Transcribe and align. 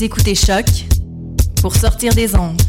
Vous 0.00 0.34
Choc 0.36 0.64
pour 1.60 1.74
sortir 1.74 2.14
des 2.14 2.32
ondes. 2.36 2.62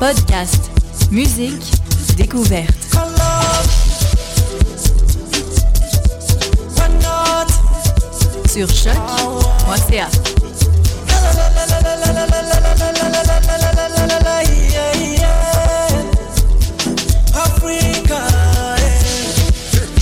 Podcast, 0.00 0.70
musique, 1.10 1.72
découverte. 2.16 2.74
Sur 8.50 8.70
choc.ca. 8.70 10.08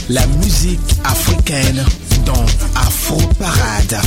La 0.08 0.26
musique 0.28 0.78
africaine 1.02 1.84
dans 2.24 2.46
Afro 2.74 3.16
Parade. 3.38 4.00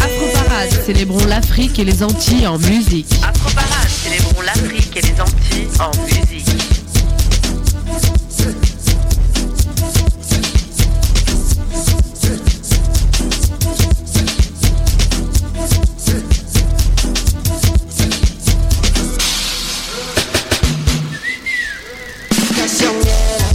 Afro 0.00 0.26
Parade, 0.34 0.70
célébrons 0.86 1.24
l'Afrique 1.26 1.78
et 1.78 1.84
les 1.84 2.02
Antilles 2.02 2.46
en 2.46 2.58
musique. 2.58 3.12
Afro 3.22 3.50
Parade, 3.54 3.88
célébrons 3.88 4.42
l'Afrique 4.42 4.96
et 4.96 5.02
les 5.02 5.20
Antilles 5.20 5.68
en 5.78 5.90
musique. 6.04 6.79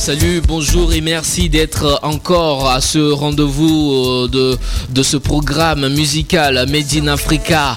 Salut, 0.05 0.39
bonjour 0.47 0.93
et 0.93 1.01
merci 1.01 1.49
d'être 1.49 1.99
encore 2.03 2.69
à 2.69 2.79
ce 2.79 2.99
rendez-vous 3.11 3.91
euh, 3.91 4.27
de, 4.27 4.55
de 4.91 5.01
ce 5.01 5.17
programme 5.17 5.89
musical 5.89 6.63
Made 6.69 6.93
in 6.95 7.07
Africa. 7.07 7.75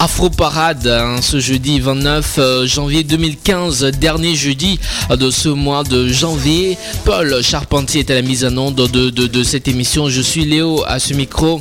Afro 0.00 0.30
Parade 0.30 0.86
hein, 0.86 1.16
ce 1.20 1.40
jeudi 1.40 1.80
29 1.80 2.36
euh, 2.38 2.66
janvier 2.66 3.02
2015, 3.02 3.82
dernier 3.98 4.36
jeudi 4.36 4.78
de 5.10 5.30
ce 5.30 5.48
mois 5.48 5.82
de 5.82 6.06
janvier. 6.06 6.78
Paul 7.04 7.42
Charpentier 7.42 8.00
est 8.00 8.10
à 8.10 8.14
la 8.14 8.22
mise 8.22 8.44
en 8.44 8.56
onde 8.56 8.76
de, 8.76 9.10
de, 9.10 9.26
de 9.26 9.42
cette 9.42 9.66
émission. 9.66 10.08
Je 10.08 10.20
suis 10.20 10.44
Léo 10.44 10.84
à 10.86 11.00
ce 11.00 11.14
micro. 11.14 11.58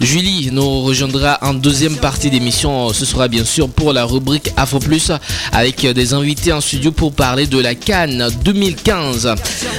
Julie 0.00 0.50
nous 0.52 0.82
rejoindra 0.82 1.38
en 1.42 1.52
deuxième 1.52 1.96
partie 1.96 2.30
d'émission. 2.30 2.92
Ce 2.92 3.04
sera 3.04 3.26
bien 3.26 3.44
sûr 3.44 3.68
pour 3.68 3.92
la 3.92 4.04
rubrique 4.04 4.50
Afro 4.56 4.78
Plus 4.78 5.10
avec 5.50 5.84
des 5.84 6.14
invités 6.14 6.52
en 6.52 6.60
studio 6.60 6.92
pour 6.92 7.12
parler 7.12 7.48
de 7.48 7.58
la 7.58 7.74
Cannes 7.74 8.28
2015. 8.44 9.34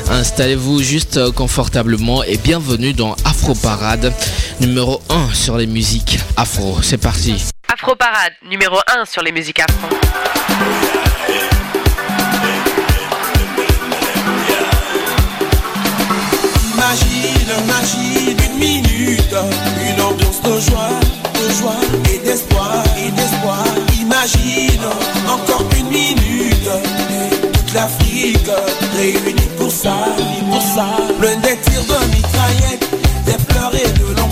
Installez-vous 0.09 0.81
juste 0.83 1.31
confortablement 1.31 2.23
et 2.23 2.37
bienvenue 2.37 2.91
dans 2.91 3.15
Afro 3.23 3.55
Parade 3.55 4.11
numéro 4.59 5.01
1 5.09 5.33
sur 5.33 5.57
les 5.57 5.67
musiques 5.67 6.19
afro. 6.35 6.77
C'est 6.81 6.97
parti. 6.97 7.35
Afro 7.81 7.95
Parade, 7.95 8.33
numéro 8.43 8.77
1 8.95 9.05
sur 9.05 9.23
les 9.23 9.31
musiques 9.31 9.59
afro. 9.59 9.87
Imagine, 16.75 17.65
magie 17.65 18.35
d'une 18.35 18.59
minute, 18.59 19.35
une 19.83 19.99
ambiance 19.99 20.43
de 20.43 20.59
joie, 20.59 20.89
de 21.33 21.53
joie 21.53 21.73
et 22.13 22.19
d'espoir, 22.19 22.83
et 23.03 23.09
d'espoir. 23.09 23.65
Imagine 23.99 24.85
encore 25.27 25.65
une 25.75 25.87
minute, 25.87 26.69
toute 27.51 27.73
l'Afrique 27.73 28.51
réunie 28.95 29.49
pour 29.57 29.71
ça, 29.71 29.95
pour 30.51 30.61
ça. 30.61 30.85
Plein 31.19 31.35
des 31.37 31.55
de 31.55 32.15
mitraillettes, 32.15 32.89
des 33.25 33.43
pleurs 33.45 33.73
et 33.73 33.91
de 33.91 34.15
l'angoisse. 34.15 34.30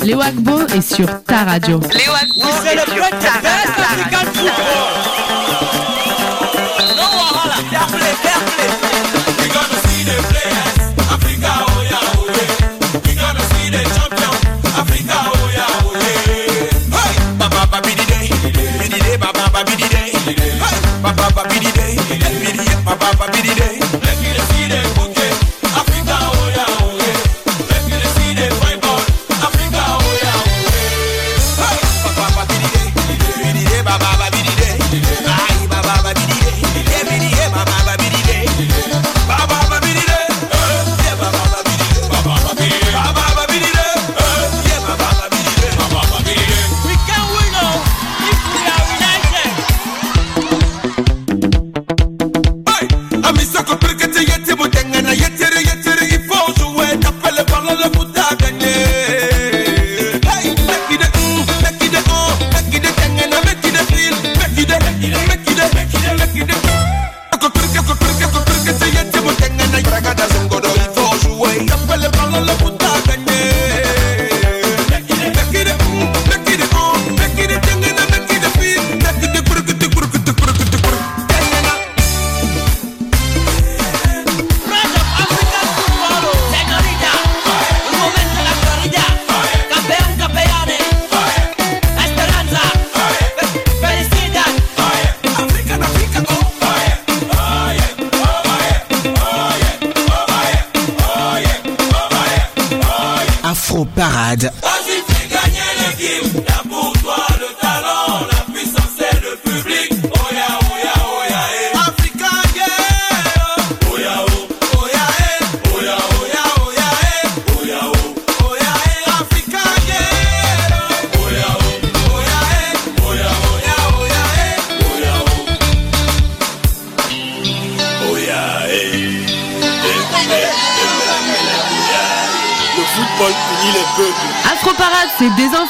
Léo, 0.00 0.20
Agbo 0.20 0.66
est 0.74 0.80
sur 0.80 1.06
ta 1.24 1.44
radio. 1.44 1.78
Léo 1.80 2.12
Agbo 2.14 2.48
est 2.64 2.78
sur 2.94 3.10
ta 3.10 3.30
radio. 3.30 4.18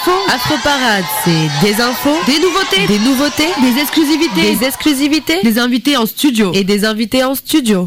infos. 0.03 0.23
C'est 1.25 1.67
des 1.67 1.81
infos, 1.81 2.17
des 2.27 2.39
nouveautés, 2.39 2.87
des 2.89 2.99
nouveautés, 2.99 3.49
des 3.63 3.81
exclusivités, 3.81 4.57
des 4.57 4.67
exclusivités, 4.67 5.41
des 5.43 5.59
invités 5.59 5.97
en 5.97 6.07
studio. 6.07 6.51
Et 6.55 6.65
des 6.65 6.85
invités 6.85 7.23
en 7.25 7.35
studio. 7.35 7.87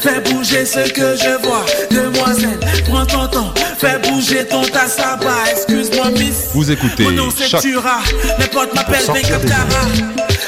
fais 0.00 0.20
bouger 0.20 0.64
ce 0.64 0.90
que 0.90 1.16
je 1.16 1.46
vois. 1.46 1.64
Demoiselle, 1.90 2.58
prends 2.88 3.06
ton 3.06 3.28
temps, 3.28 3.54
fais 3.78 3.98
bouger 3.98 4.46
ton 4.46 4.62
tasse 4.62 4.98
à 4.98 5.16
bas. 5.16 5.44
Excuse-moi, 5.50 6.10
miss. 6.10 6.50
Vous 6.54 6.70
écoutez. 6.70 7.04
Mon 7.04 7.12
nom 7.12 7.28
c'est 7.36 7.48
chaque... 7.48 7.60
Tura, 7.60 8.00
mes 8.38 8.46
potes 8.46 8.74
m'appellent 8.74 9.06
Ben 9.12 9.22
Captara. 9.22 9.86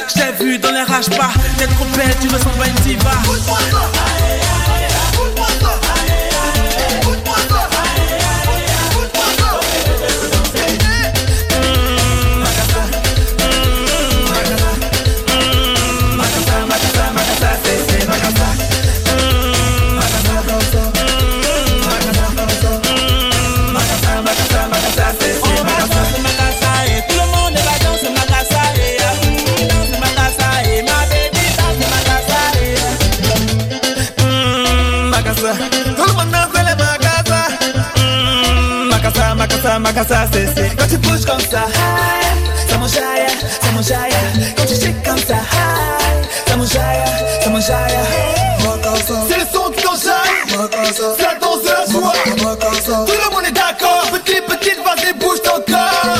Je 0.09 0.15
t'ai 0.15 0.45
vu 0.45 0.59
dans 0.59 0.73
les 0.73 0.83
rages 0.83 1.11
pas, 1.11 1.31
t'es 1.59 1.67
trop 1.67 1.87
belle, 1.97 2.15
tu 2.21 2.29
ressembles 2.29 2.63
à 2.63 2.67
une 2.67 2.75
diva. 2.85 3.11
c'est 39.95 40.77
Quand 40.77 40.87
tu 40.89 40.99
comme 41.25 41.41
C'est 49.29 49.39
le 49.39 49.47
son 49.53 49.71
qui 49.71 49.83
t'enjaille, 49.83 50.43
c'est 50.49 51.23
la 51.23 51.35
danseuse. 51.37 53.07
Tout 53.07 53.13
le 53.13 53.35
monde 53.35 53.45
est 53.47 53.53
d'accord, 53.53 54.11
petit, 54.13 54.41
petit 54.41 54.71
vas-y, 54.85 55.13
bouge 55.15 55.41
ton 55.43 55.73
corps. 55.73 56.19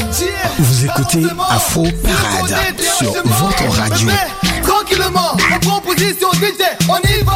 Vous 0.59 0.85
écoutez 0.85 1.25
Afro 1.51 1.85
Parade 2.03 2.81
sur 2.99 3.13
votre 3.13 3.77
radio. 3.77 4.09
Tranquillement, 4.63 5.37
en 5.71 5.81
position, 5.81 6.29
on 6.89 6.99
y 7.09 7.23
va. 7.25 7.34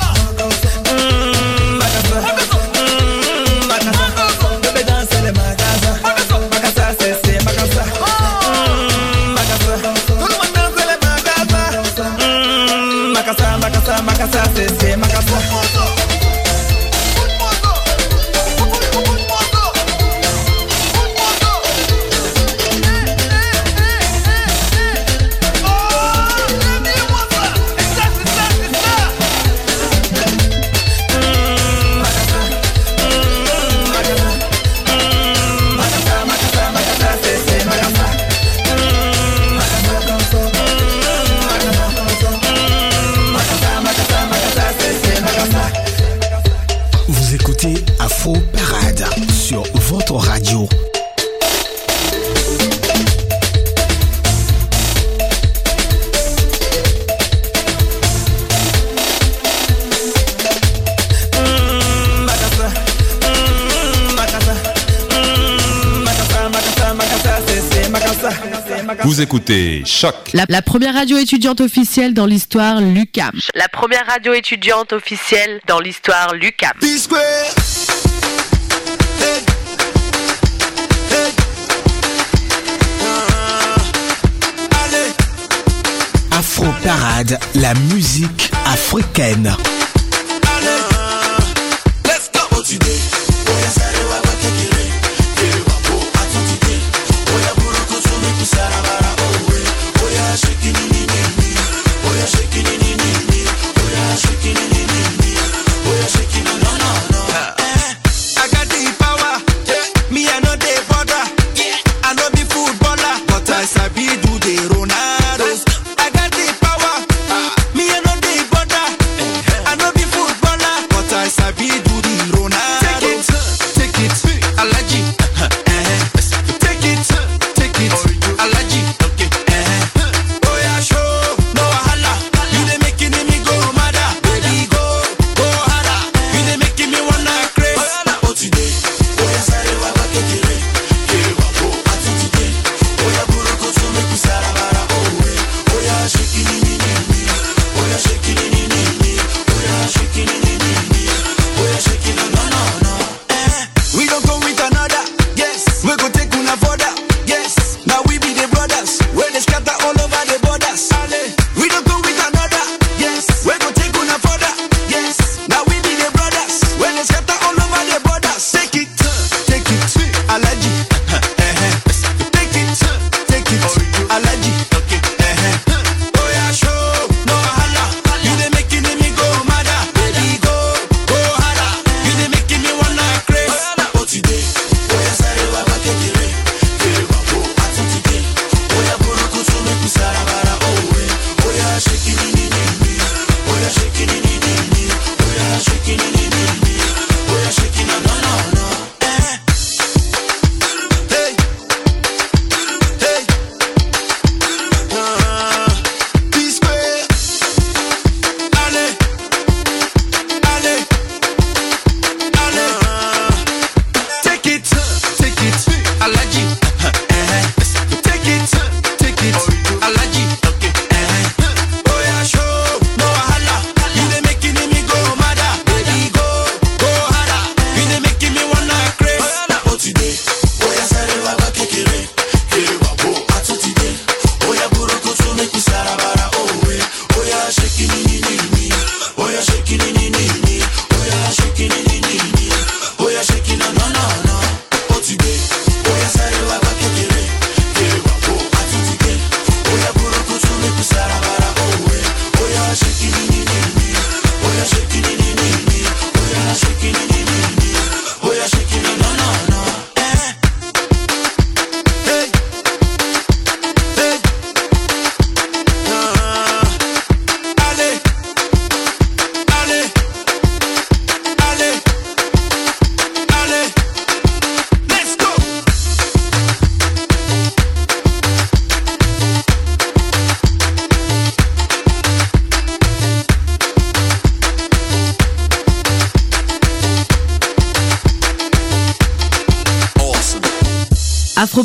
Écoutez 69.21 69.83
Choc. 69.85 70.15
La, 70.33 70.63
première 70.63 70.95
radio 70.95 71.17
étudiante 71.17 71.61
officielle 71.61 72.15
dans 72.15 72.27
l'histoire, 72.27 72.81
Lucam. 72.81 73.33
La 73.55 73.69
première 73.69 74.07
radio 74.07 74.33
étudiante 74.33 74.93
officielle 74.93 75.61
dans 75.67 75.81
l'histoire, 75.81 76.35
Lucam. 76.35 76.71
Afro 86.31 86.67
Parade, 86.85 87.39
la 87.57 87.75
musique 87.75 88.51
africaine. 88.67 89.57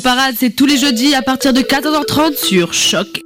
Parade, 0.04 0.36
c'est 0.38 0.50
tous 0.50 0.66
les 0.66 0.78
jeudis 0.78 1.16
à 1.16 1.22
partir 1.22 1.54
de 1.54 1.62
14h30 1.62 2.36
sur 2.36 2.74
Choc. 2.74 3.24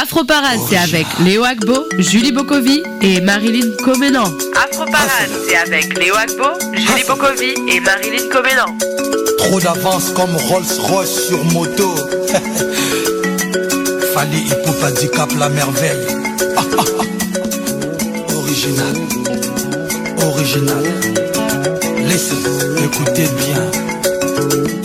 Afro 0.00 0.22
Parade, 0.22 0.60
c'est 0.68 0.76
avec 0.76 1.04
Léo 1.24 1.42
Agbo, 1.42 1.84
Julie 1.98 2.30
Bokovi 2.30 2.80
et 3.00 3.20
Marilyn 3.20 3.72
Comenan. 3.84 4.22
Afro 4.54 4.84
Parade, 4.84 5.30
c'est 5.48 5.56
avec 5.56 5.98
Léo 5.98 6.14
Agbo, 6.14 6.44
Julie 6.74 7.02
Bokovi 7.08 7.54
et 7.68 7.80
Marilyn 7.80 8.28
Comenan. 8.30 8.78
Trop 9.38 9.58
d'avance 9.60 10.10
comme 10.10 10.36
Rolls 10.36 10.78
Royce 10.78 11.26
sur 11.26 11.44
moto. 11.46 11.92
Fali 14.14 14.42
Hippo 14.46 14.70
handicap 14.86 15.30
la 15.40 15.48
merveille. 15.48 16.06
Original. 18.36 18.94
Original. 20.24 21.21
Écoutez 22.14 23.26
bien. 23.38 24.81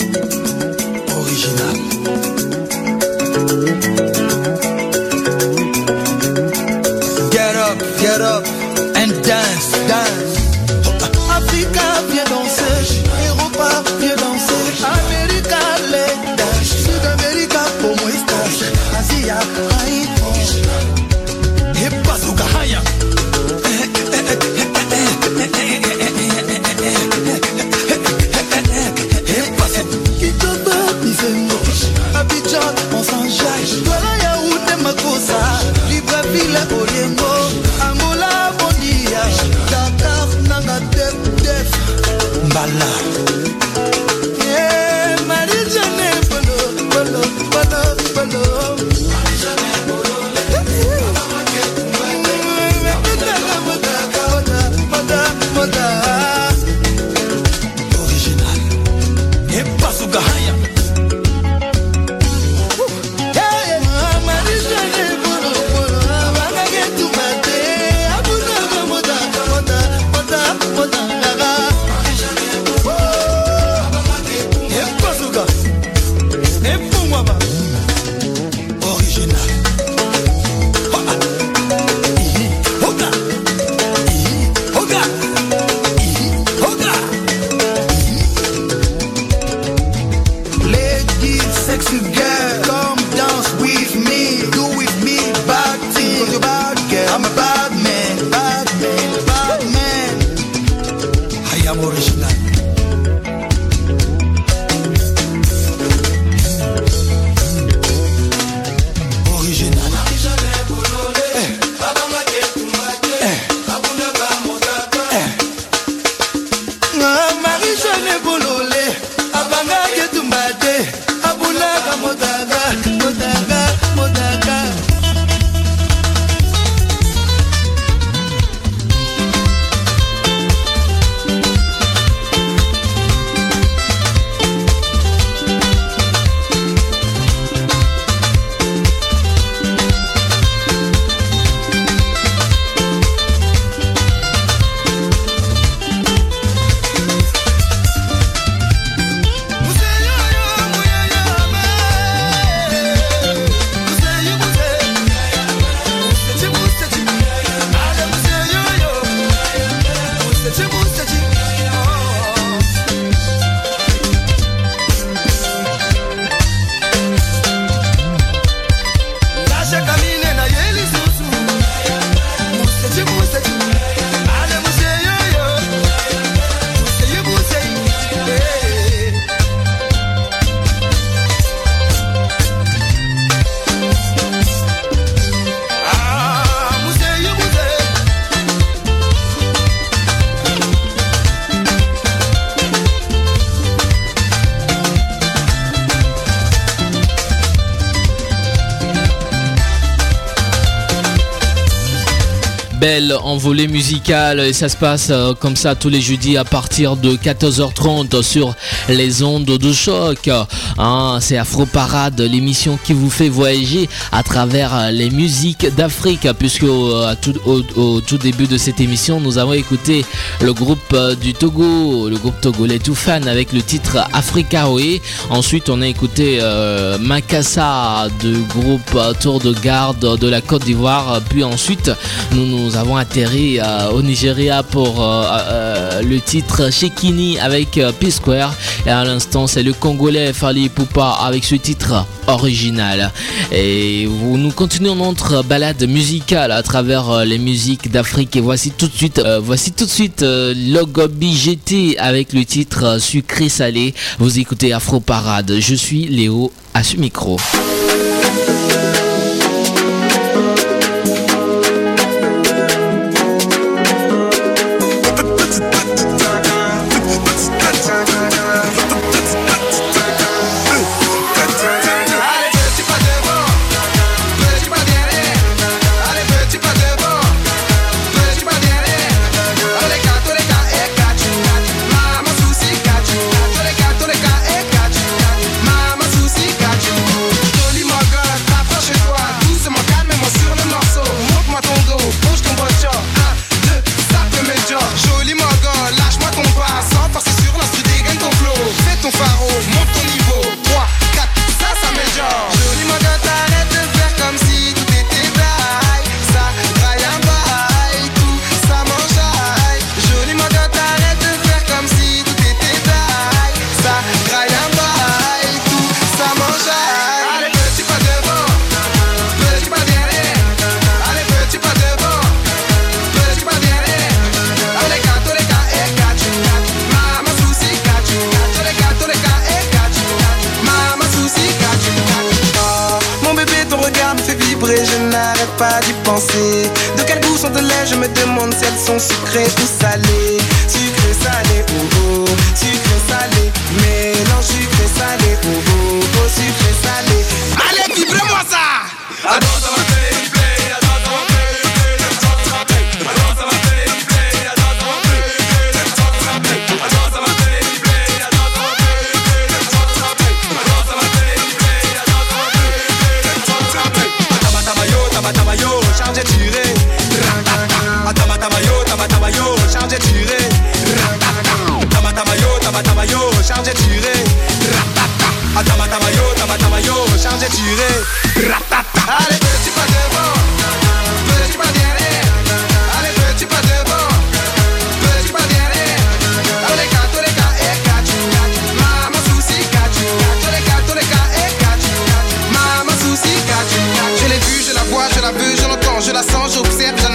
Belle 202.87 203.17
envolée 203.21 203.67
musicale 203.67 204.39
et 204.39 204.53
ça 204.53 204.69
se 204.69 204.77
passe 204.77 205.09
euh, 205.09 205.33
comme 205.33 205.57
ça 205.57 205.75
tous 205.75 205.89
les 205.89 205.99
jeudis 205.99 206.37
à 206.37 206.45
partir 206.45 206.95
de 206.95 207.17
14h30 207.17 208.21
sur 208.21 208.55
les 208.87 209.23
ondes 209.23 209.43
de 209.43 209.73
choc. 209.73 210.29
Hein, 210.77 211.17
c'est 211.19 211.37
Afro 211.37 211.65
Parade, 211.65 212.21
l'émission 212.21 212.79
qui 212.81 212.93
vous 212.93 213.09
fait 213.09 213.27
voyager 213.27 213.89
à 214.13 214.23
travers 214.23 214.73
euh, 214.73 214.91
les 214.91 215.09
musiques 215.09 215.67
d'Afrique 215.75 216.29
puisque 216.39 216.63
euh, 216.63 217.13
au, 217.45 217.61
au 217.75 217.99
tout 217.99 218.17
début 218.17 218.47
de 218.47 218.57
cette 218.57 218.79
émission 218.79 219.19
nous 219.19 219.37
avons 219.37 219.51
écouté 219.51 220.05
le 220.39 220.53
groupe 220.53 220.95
du 221.19 221.33
Togo, 221.33 222.07
le 222.07 222.15
groupe 222.15 222.39
togolais 222.39 222.79
Toufan 222.79 223.23
avec 223.27 223.51
le 223.51 223.63
titre 223.63 223.97
Africa 224.13 224.69
Oe. 224.69 225.01
Ensuite 225.29 225.69
on 225.69 225.81
a 225.81 225.87
écouté 225.87 226.39
euh, 226.41 226.97
Makassa 226.99 228.07
du 228.21 228.43
groupe 228.43 228.97
Tour 229.19 229.41
de 229.41 229.51
Garde 229.51 230.17
de 230.17 230.29
la 230.29 230.39
Côte 230.39 230.63
d'Ivoire. 230.63 231.19
Puis 231.29 231.43
ensuite 231.43 231.91
nous 232.31 232.45
nous 232.45 232.76
avons 232.77 232.95
atterri 232.95 233.59
euh, 233.59 233.89
au 233.89 234.01
Nigeria 234.01 234.61
pour 234.61 235.01
euh, 235.01 235.25
euh, 235.49 236.01
le 236.01 236.21
titre 236.21 236.71
Shekini 236.71 237.39
avec 237.39 237.79
P-Square. 237.99 238.53
Et 238.85 238.89
à 238.89 239.03
l'instant 239.03 239.47
c'est 239.47 239.63
le 239.63 239.73
Congolais 239.73 240.31
Fali 240.31 240.69
Poupa 240.69 241.17
avec 241.21 241.43
ce 241.43 241.55
titre 241.55 242.05
original. 242.27 243.11
Et 243.51 244.07
nous 244.07 244.51
continuons 244.51 244.95
notre 244.95 245.43
balade 245.43 245.87
musicale 245.87 246.51
à 246.51 246.61
travers 246.61 247.25
les 247.25 247.39
musiques 247.39 247.89
d'Afrique. 247.91 248.35
Et 248.35 248.41
voici 248.41 248.71
tout 248.71 248.87
de 248.87 248.93
suite, 248.93 249.21
voici 249.41 249.71
tout 249.71 249.85
de 249.85 249.89
suite 249.89 250.23
Logobi 250.23 251.35
GT 251.35 251.97
avec 251.97 252.33
le 252.33 252.45
titre 252.45 252.99
Sucré 252.99 253.49
Salé. 253.49 253.93
Vous 254.19 254.39
écoutez 254.39 254.73
Afro 254.73 254.99
Parade. 254.99 255.55
Je 255.59 255.75
suis 255.75 256.05
Léo 256.05 256.51
à 256.73 256.83
ce 256.83 256.97
micro. 256.97 257.37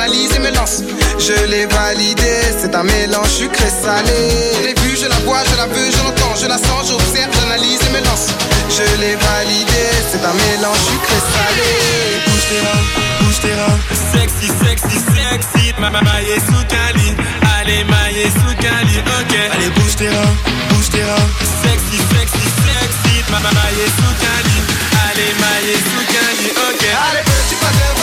analyse 0.02 0.34
et 0.34 0.40
me 0.40 0.50
lance. 0.50 0.82
Je 1.18 1.46
l'ai 1.46 1.66
validé, 1.66 2.34
c'est 2.60 2.74
un 2.74 2.82
mélange 2.82 3.28
sucré 3.28 3.68
salé. 3.70 4.18
Je 4.56 4.66
l'ai 4.66 4.74
vu, 4.82 4.96
je 4.96 5.06
la 5.06 5.18
vois, 5.26 5.42
je 5.50 5.56
la 5.56 5.66
veux, 5.66 5.90
je 5.90 5.98
l'entends, 5.98 6.34
je 6.40 6.46
la 6.46 6.58
sens, 6.58 6.88
j'observe, 6.88 7.30
j'analyse 7.38 7.80
et 7.86 7.92
me 7.92 8.04
lance. 8.04 8.26
Je 8.68 8.82
l'ai 9.00 9.14
validé, 9.14 9.84
c'est 10.10 10.24
un 10.24 10.34
mélange 10.34 10.82
sucré 10.90 11.18
salé. 11.34 11.70
Bouge 12.26 12.46
tes 12.50 12.60
reins, 12.66 12.84
bouge 13.20 13.40
tes 13.42 13.54
reins. 13.54 13.78
Sexy, 14.12 14.48
sexy, 14.64 14.98
sexy. 15.14 15.74
Ma 15.78 15.90
maman 15.90 16.18
est 16.18 16.42
sous 16.50 16.64
cali. 16.66 17.08
Allez, 17.60 17.84
maillé 17.84 18.26
sous 18.26 18.54
cali, 18.58 18.98
ok. 18.98 19.34
Allez, 19.54 19.70
bouge 19.70 19.96
tes 19.96 20.08
reins, 20.08 20.34
bouge 20.70 20.90
tes 20.90 21.04
reins. 21.04 21.30
Sexy, 21.62 21.98
sexy, 22.10 22.46
sexy. 22.66 23.14
Ma 23.30 23.38
maman 23.38 23.68
est 23.70 23.92
sous 23.98 24.14
cali. 24.18 24.58
Allez, 25.06 25.32
maillé 25.42 25.76
sous 25.78 26.04
cali, 26.10 26.48
ok. 26.68 26.84
Allez, 27.06 27.22
petit 27.22 27.56
pas 27.62 27.70
de 27.70 28.01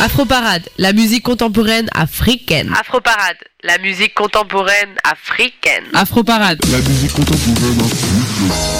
Afroparade, 0.00 0.64
la 0.78 0.92
musique 0.94 1.22
contemporaine 1.22 1.88
africaine. 1.92 2.70
Afroparade, 2.74 3.36
la 3.62 3.76
musique 3.78 4.14
contemporaine 4.14 4.94
africaine. 5.04 5.84
Afroparade, 5.92 6.58
la 6.70 6.78
musique 6.78 7.12
contemporaine 7.12 7.80
africaine. 7.80 8.79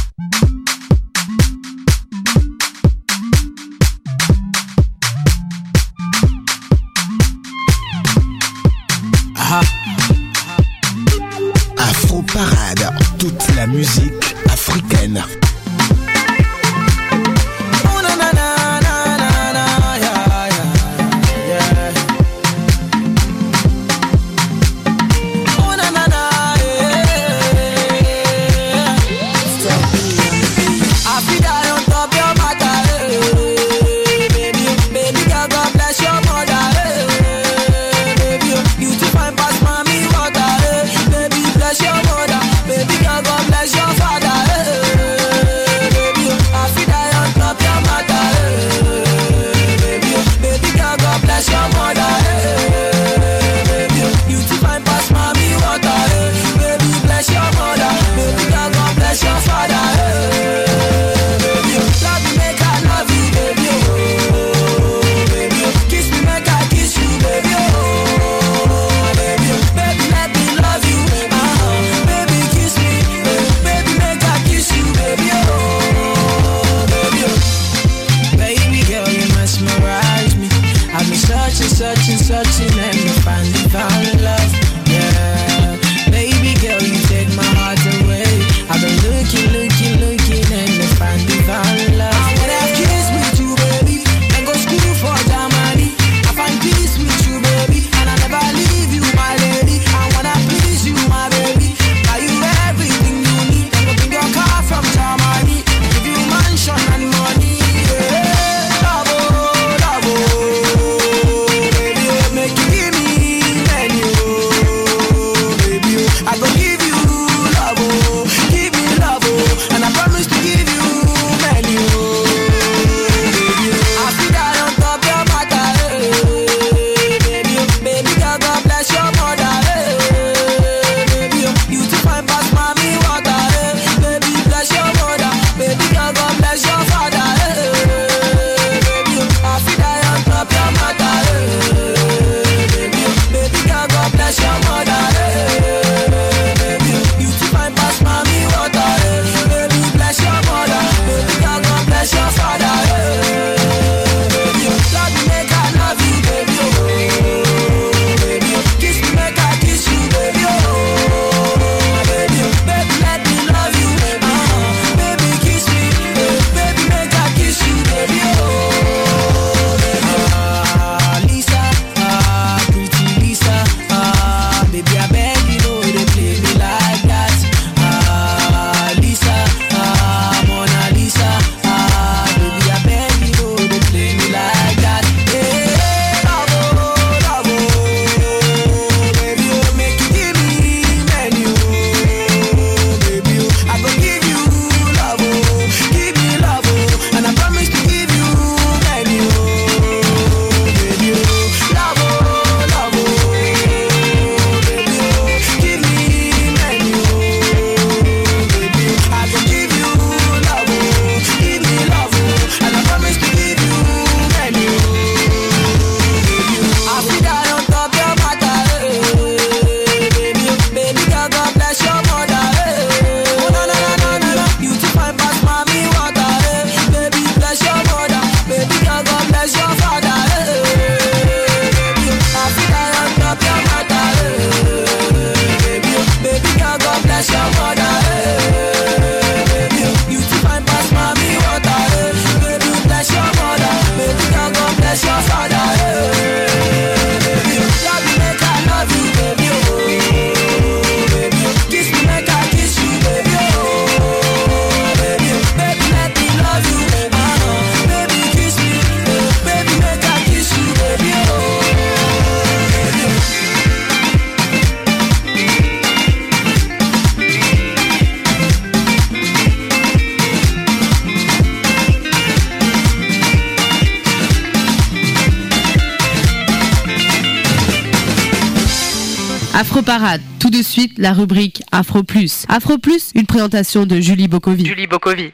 la 281.01 281.13
rubrique 281.13 281.63
Afro 281.71 282.03
Plus. 282.03 282.45
Afro 282.47 282.77
Plus, 282.77 283.09
une 283.15 283.25
présentation 283.25 283.85
de 283.87 283.99
Julie 283.99 284.27
Bokovi. 284.27 284.65
Julie 284.67 284.85
Bokovi. 284.85 285.33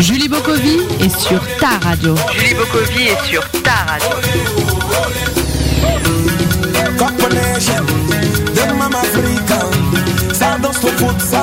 Julie 0.00 0.28
Bokovi 0.28 0.80
est 1.00 1.18
sur 1.18 1.40
ta 1.58 1.78
radio. 1.78 2.14
Julie 2.34 2.54
Bokovi 2.54 3.04
est 3.04 3.24
sur 3.26 3.42
ta 3.62 3.72
radio. 3.86 4.08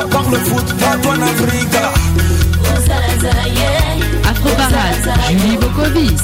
Le 0.02 0.38
foot, 0.40 0.66
ça 0.80 0.98
parle 0.98 1.00
foot, 1.00 1.02
toi 1.02 1.12
en 1.12 1.22
Afrique. 1.22 1.78
Afro 4.30 4.50
Parade, 4.50 5.18
Julie 5.30 5.58
Bokovi. 5.58 6.16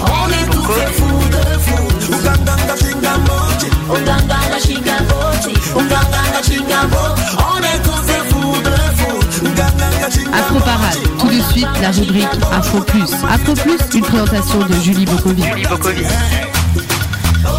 On 0.00 0.28
est 0.30 0.46
tous 0.50 0.66
des 0.74 0.92
fous 0.92 1.24
de 1.30 1.42
foot. 1.60 1.98
Uganda, 2.08 2.56
Chingambochi. 2.78 3.68
Uganda, 3.90 4.38
Chingambochi. 4.64 5.54
Uganda, 5.74 6.22
Chingambo. 6.42 7.02
On 7.38 7.58
est 7.62 7.80
tous 7.82 8.02
des 8.06 8.22
fous 8.30 8.56
de 8.62 8.74
foot. 8.96 9.30
Uganda, 9.42 10.10
Chingambo. 10.10 10.36
Afro 10.36 10.60
Parade, 10.60 11.02
tout 11.18 11.28
de 11.28 11.40
suite 11.52 11.68
la 11.80 11.90
rubrique 11.90 12.28
Afro 12.52 12.80
Plus. 12.80 13.12
Afro 13.32 13.54
Plus, 13.54 13.80
une 13.94 14.02
présentation 14.02 14.58
de 14.60 14.74
Julie 14.82 15.06
Bokovi. 15.06 15.42
Julie 15.42 15.66
Bokovi. 15.66 16.04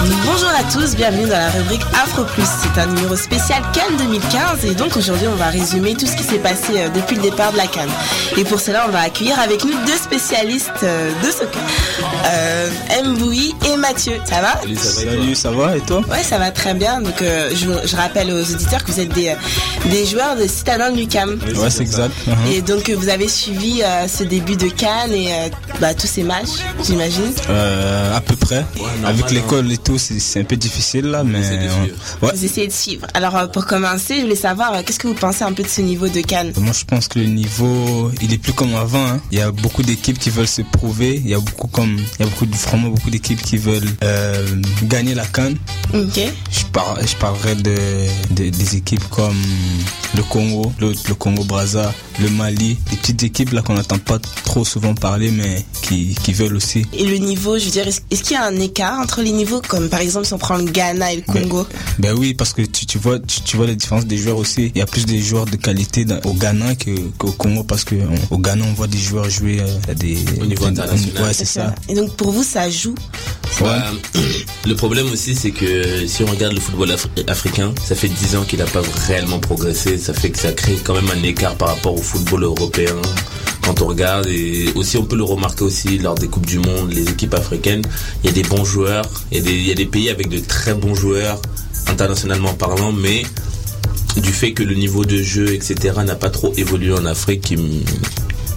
Bonjour 0.05 0.49
à 0.49 0.63
tous, 0.69 0.95
bienvenue 0.97 1.23
dans 1.23 1.37
la 1.37 1.49
rubrique 1.49 1.83
Afro 1.93 2.25
Plus. 2.25 2.43
C'est 2.43 2.77
un 2.77 2.87
numéro 2.87 3.15
spécial 3.15 3.61
Cannes 3.73 3.95
2015 3.97 4.65
et 4.65 4.75
donc 4.75 4.97
aujourd'hui 4.97 5.27
on 5.29 5.35
va 5.35 5.45
résumer 5.45 5.95
tout 5.95 6.05
ce 6.05 6.17
qui 6.17 6.23
s'est 6.23 6.39
passé 6.39 6.73
euh, 6.75 6.89
depuis 6.89 7.15
le 7.15 7.21
départ 7.21 7.53
de 7.53 7.57
la 7.57 7.67
Cannes. 7.67 7.89
Et 8.37 8.43
pour 8.43 8.59
cela 8.59 8.85
on 8.85 8.91
va 8.91 8.99
accueillir 8.99 9.39
avec 9.39 9.63
nous 9.63 9.71
deux 9.85 9.95
spécialistes 9.95 10.83
euh, 10.83 11.09
de 11.23 11.31
ce 11.31 11.45
euh, 12.25 12.69
Mboui 13.05 13.53
et 13.71 13.77
Mathieu. 13.77 14.13
Ça 14.25 14.41
va 14.41 14.61
Salut, 14.77 15.35
ça 15.35 15.51
va 15.51 15.77
et 15.77 15.81
toi 15.81 16.01
Ouais, 16.09 16.23
ça 16.23 16.37
va 16.37 16.51
très 16.51 16.73
bien. 16.73 17.01
Donc 17.01 17.21
euh, 17.21 17.49
je, 17.53 17.87
je 17.87 17.95
rappelle 17.95 18.31
aux 18.31 18.41
auditeurs 18.41 18.83
que 18.83 18.91
vous 18.91 18.99
êtes 18.99 19.13
des, 19.13 19.29
euh, 19.29 19.89
des 19.89 20.05
joueurs 20.05 20.35
de 20.35 20.47
Citadin 20.47 20.91
du 20.91 21.07
Cam. 21.07 21.39
Ouais, 21.57 21.69
c'est 21.69 21.81
exact. 21.81 22.13
Uh-huh. 22.27 22.51
Et 22.53 22.61
donc 22.61 22.89
euh, 22.89 22.95
vous 22.95 23.09
avez 23.09 23.27
suivi 23.27 23.81
euh, 23.83 24.07
ce 24.07 24.23
début 24.23 24.55
de 24.55 24.69
Cannes 24.69 25.11
et 25.13 25.31
euh, 25.33 25.49
bah, 25.81 25.93
tous 25.93 26.07
ces 26.07 26.23
matchs, 26.23 26.59
j'imagine. 26.85 27.31
Euh, 27.49 28.15
à 28.15 28.21
peu 28.21 28.35
près. 28.35 28.65
Avec 29.05 29.31
l'école 29.31 29.71
et 29.71 29.77
tout, 29.77 29.97
c'est 29.97 30.39
un 30.39 30.43
peu 30.43 30.55
difficile 30.55 31.05
là, 31.05 31.23
mais 31.23 31.39
on- 31.41 32.25
ouais. 32.25 32.31
Vous 32.33 32.45
essayez 32.45 32.67
de 32.67 32.71
suivre. 32.73 33.05
Alors 33.13 33.49
pour 33.51 33.65
commencer, 33.65 34.17
je 34.17 34.21
voulais 34.21 34.35
savoir 34.35 34.83
qu'est-ce 34.85 34.99
que 34.99 35.07
vous 35.07 35.13
pensez 35.13 35.43
un 35.43 35.53
peu 35.53 35.63
de 35.63 35.67
ce 35.67 35.81
niveau 35.81 36.07
de 36.07 36.21
Cannes? 36.21 36.53
Moi, 36.57 36.73
je 36.73 36.85
pense 36.85 37.07
que 37.07 37.19
le 37.19 37.25
niveau, 37.25 38.11
il 38.21 38.33
est 38.33 38.37
plus 38.37 38.53
comme 38.53 38.75
avant. 38.75 39.05
hein. 39.05 39.19
Il 39.31 39.37
y 39.37 39.41
a 39.41 39.51
beaucoup 39.51 39.81
d'équipes 39.83 40.19
qui 40.19 40.29
veulent 40.29 40.47
se 40.47 40.61
prouver. 40.61 41.21
Il 41.23 41.29
y 41.29 41.33
a 41.33 41.39
beaucoup 41.39 41.67
comme, 41.67 41.97
il 42.19 42.25
y 42.25 42.27
a 42.27 42.29
beaucoup 42.29 42.45
de, 42.45 42.55
vraiment 42.55 42.89
beaucoup 42.89 43.09
d'équipes 43.09 43.41
qui 43.41 43.57
veulent 43.57 43.89
euh, 44.03 44.45
gagner 44.83 45.13
la 45.15 45.25
canne. 45.25 45.57
Ok. 45.93 46.19
Je, 46.51 46.63
par, 46.71 46.97
je 47.05 47.15
parlerai 47.15 47.55
de, 47.55 47.75
de- 48.31 48.49
des 48.49 48.75
équipes 48.75 49.07
comme 49.09 49.35
le 50.15 50.23
Congo, 50.23 50.71
le, 50.79 50.93
le 51.07 51.15
Congo 51.15 51.43
Brazza, 51.43 51.93
le 52.19 52.29
Mali, 52.29 52.77
des 52.91 52.97
petites 52.97 53.23
équipes 53.23 53.51
là 53.53 53.61
qu'on 53.61 53.73
n'entend 53.73 53.97
pas 53.97 54.19
trop 54.45 54.63
souvent 54.65 54.93
parler, 54.93 55.31
mais 55.31 55.63
qui, 55.81 56.15
qui 56.23 56.33
veulent 56.33 56.55
aussi. 56.55 56.85
Et 56.93 57.05
le 57.05 57.17
niveau, 57.17 57.57
je 57.57 57.65
veux 57.65 57.71
dire, 57.71 57.87
est-ce 57.87 58.01
est-ce 58.11 58.23
qu'il 58.23 58.33
y 58.33 58.39
a 58.39 58.45
un 58.45 58.59
écart 58.59 58.99
entre 58.99 59.21
les 59.21 59.31
niveaux? 59.31 59.61
Comme 59.67 59.89
par 59.89 59.99
exemple 60.01 60.25
si 60.27 60.33
on 60.33 60.37
prend 60.37 60.57
le 60.57 60.65
Ghana 60.65 61.13
et 61.13 61.15
le 61.17 61.21
Congo 61.23 61.65
Ben 61.99 62.13
oui, 62.17 62.33
parce 62.33 62.53
que 62.53 62.61
tu, 62.61 62.85
tu 62.85 62.97
vois, 62.99 63.19
tu, 63.19 63.41
tu 63.41 63.57
vois 63.57 63.65
la 63.67 63.75
différence 63.75 64.05
des 64.05 64.17
joueurs 64.17 64.37
aussi. 64.37 64.71
Il 64.75 64.79
y 64.79 64.81
a 64.81 64.85
plus 64.85 65.05
de 65.05 65.17
joueurs 65.17 65.45
de 65.45 65.55
qualité 65.55 66.05
dans- 66.05 66.19
au 66.25 66.33
Ghana 66.33 66.75
que- 66.75 66.91
qu'au 67.17 67.31
Congo 67.31 67.63
parce 67.63 67.83
que 67.83 67.95
on- 67.95 68.35
au 68.35 68.37
Ghana 68.37 68.63
on 68.67 68.73
voit 68.73 68.87
des 68.87 68.97
joueurs 68.99 69.29
jouer 69.29 69.59
euh, 69.61 69.91
à 69.91 69.93
des 69.95 70.17
Au 70.41 70.45
niveau 70.45 70.65
international. 70.65 71.23
Ouais, 71.23 71.33
c'est 71.33 71.45
ça. 71.45 71.73
Et 71.89 71.95
donc 71.95 72.02
pour 72.07 72.31
vous, 72.31 72.43
ça 72.43 72.69
joue 72.69 72.95
Bah, 73.61 73.91
le 74.65 74.75
problème 74.75 75.11
aussi, 75.11 75.35
c'est 75.35 75.51
que 75.51 76.07
si 76.07 76.23
on 76.23 76.27
regarde 76.27 76.53
le 76.53 76.59
football 76.59 76.89
afri- 76.89 77.29
africain, 77.29 77.73
ça 77.83 77.95
fait 77.95 78.07
10 78.09 78.35
ans 78.35 78.43
qu'il 78.43 78.59
n'a 78.59 78.65
pas 78.65 78.81
réellement 79.07 79.39
progressé. 79.39 79.97
Ça 79.97 80.13
fait 80.13 80.29
que 80.31 80.39
ça 80.39 80.51
crée 80.51 80.77
quand 80.83 80.93
même 80.95 81.09
un 81.11 81.23
écart 81.23 81.55
par 81.55 81.69
rapport 81.69 81.93
au 81.93 82.01
football 82.01 82.43
européen. 82.43 82.95
Quand 83.61 83.81
on 83.81 83.87
regarde, 83.87 84.27
et 84.27 84.67
aussi 84.75 84.97
on 84.97 85.05
peut 85.05 85.15
le 85.15 85.23
remarquer 85.23 85.63
aussi 85.63 85.97
lors 85.97 86.15
des 86.15 86.27
Coupes 86.27 86.45
du 86.45 86.59
Monde, 86.59 86.91
les 86.91 87.09
équipes 87.09 87.33
africaines, 87.33 87.81
il 88.23 88.27
y 88.27 88.29
a 88.29 88.33
des 88.33 88.43
bons 88.43 88.65
joueurs, 88.65 89.05
il 89.31 89.37
y 89.65 89.71
a 89.71 89.75
des, 89.75 89.85
pays 89.85 90.09
avec 90.09 90.27
de 90.27 90.39
très 90.39 90.73
bons 90.73 90.95
joueurs, 90.95 91.41
internationalement 91.87 92.53
parlant, 92.55 92.91
mais 92.91 93.23
du 94.17 94.33
fait 94.33 94.51
que 94.51 94.63
le 94.63 94.75
niveau 94.75 95.05
de 95.05 95.17
jeu, 95.23 95.53
etc., 95.53 95.95
n'a 96.05 96.15
pas 96.15 96.29
trop 96.29 96.53
évolué 96.57 96.91
en 96.93 97.05
Afrique, 97.05 97.53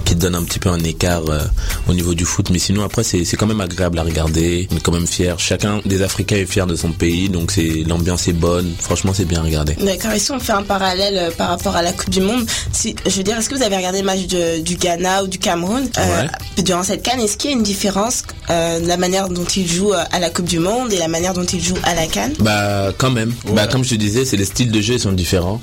qui 0.06 0.14
donne 0.14 0.34
un 0.34 0.42
petit 0.44 0.58
peu 0.58 0.70
un 0.70 0.78
écart 0.80 1.28
euh, 1.28 1.40
au 1.88 1.92
niveau 1.92 2.14
du 2.14 2.24
foot. 2.24 2.48
Mais 2.50 2.58
sinon, 2.58 2.82
après, 2.84 3.02
c'est 3.02 3.24
c'est 3.26 3.36
quand 3.36 3.46
même 3.46 3.60
agréable 3.60 3.98
à 3.98 4.02
regarder. 4.02 4.68
On 4.72 4.76
est 4.76 4.80
quand 4.80 4.92
même 4.92 5.06
fiers. 5.06 5.34
Chacun 5.38 5.80
des 5.84 6.00
Africains 6.02 6.36
est 6.36 6.46
fier 6.46 6.66
de 6.66 6.76
son 6.76 6.92
pays, 6.92 7.28
donc 7.28 7.50
c'est 7.50 7.84
l'ambiance 7.86 8.28
est 8.28 8.32
bonne. 8.32 8.72
Franchement, 8.78 9.12
c'est 9.14 9.24
bien 9.26 9.40
à 9.40 9.42
regarder. 9.44 9.74
D'accord, 9.74 10.12
et 10.12 10.18
si 10.18 10.30
on 10.30 10.38
fait 10.40 10.52
un 10.52 10.62
parallèle 10.62 11.18
euh, 11.18 11.30
par 11.30 11.48
rapport 11.50 11.76
à 11.76 11.82
la 11.82 11.92
Coupe 11.92 12.10
du 12.10 12.20
Monde, 12.20 12.46
si, 12.72 12.94
je 13.04 13.10
veux 13.10 13.22
dire, 13.24 13.36
est-ce 13.36 13.48
que 13.50 13.54
vous 13.56 13.62
avez 13.62 13.76
regardé 13.76 13.98
le 13.98 14.04
match 14.06 14.26
de- 14.28 14.60
du 14.62 14.76
Ghana 14.76 15.24
ou 15.24 15.26
du 15.26 15.38
Cameroun? 15.38 15.88
Euh, 15.98 16.26
durant 16.62 16.82
cette 16.84 17.02
canne 17.02 17.20
Est-ce 17.20 17.36
qu'il 17.36 17.50
y 17.50 17.52
a 17.52 17.56
une 17.56 17.62
différence 17.64 18.22
euh, 18.50 18.80
de 18.80 18.86
la 18.86 18.96
manière 18.96 19.28
dont 19.28 19.44
ils 19.44 19.68
jouent 19.68 19.92
à 19.92 20.18
la 20.20 20.30
Coupe 20.30 20.46
du 20.46 20.58
Monde 20.60 20.92
et 20.92 20.98
la 20.98 21.08
manière 21.08 21.34
dont 21.34 21.44
ils 21.44 21.62
jouent 21.62 21.74
à 21.82 21.94
la 21.94 22.06
canne? 22.06 22.32
Bah, 22.40 22.92
quand 22.96 23.10
même. 23.10 23.34
Bah, 23.52 23.66
comme 23.66 23.84
je 23.84 23.90
te 23.90 23.94
disais, 23.96 24.24
c'est 24.24 24.36
les 24.36 24.44
styles 24.44 24.70
de 24.70 24.80
jeu 24.80 24.98
sont 24.98 25.12
différents. 25.12 25.60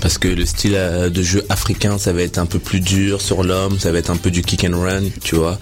Parce 0.00 0.16
que 0.18 0.28
le 0.28 0.46
style 0.46 0.74
euh, 0.76 1.10
de 1.10 1.22
jeu 1.22 1.44
africain, 1.50 1.98
ça 1.98 2.12
va 2.12 2.22
être 2.22 2.38
un 2.38 2.46
peu 2.46 2.58
plus 2.58 2.80
dur 2.80 3.20
sur 3.20 3.42
l'homme, 3.42 3.78
ça 3.78 3.92
va 3.92 3.98
être 3.98 4.10
un 4.10 4.16
peu 4.16 4.30
du 4.30 4.42
kick 4.42 4.64
and 4.64 4.80
run, 4.80 5.02
tu 5.22 5.34
vois. 5.36 5.58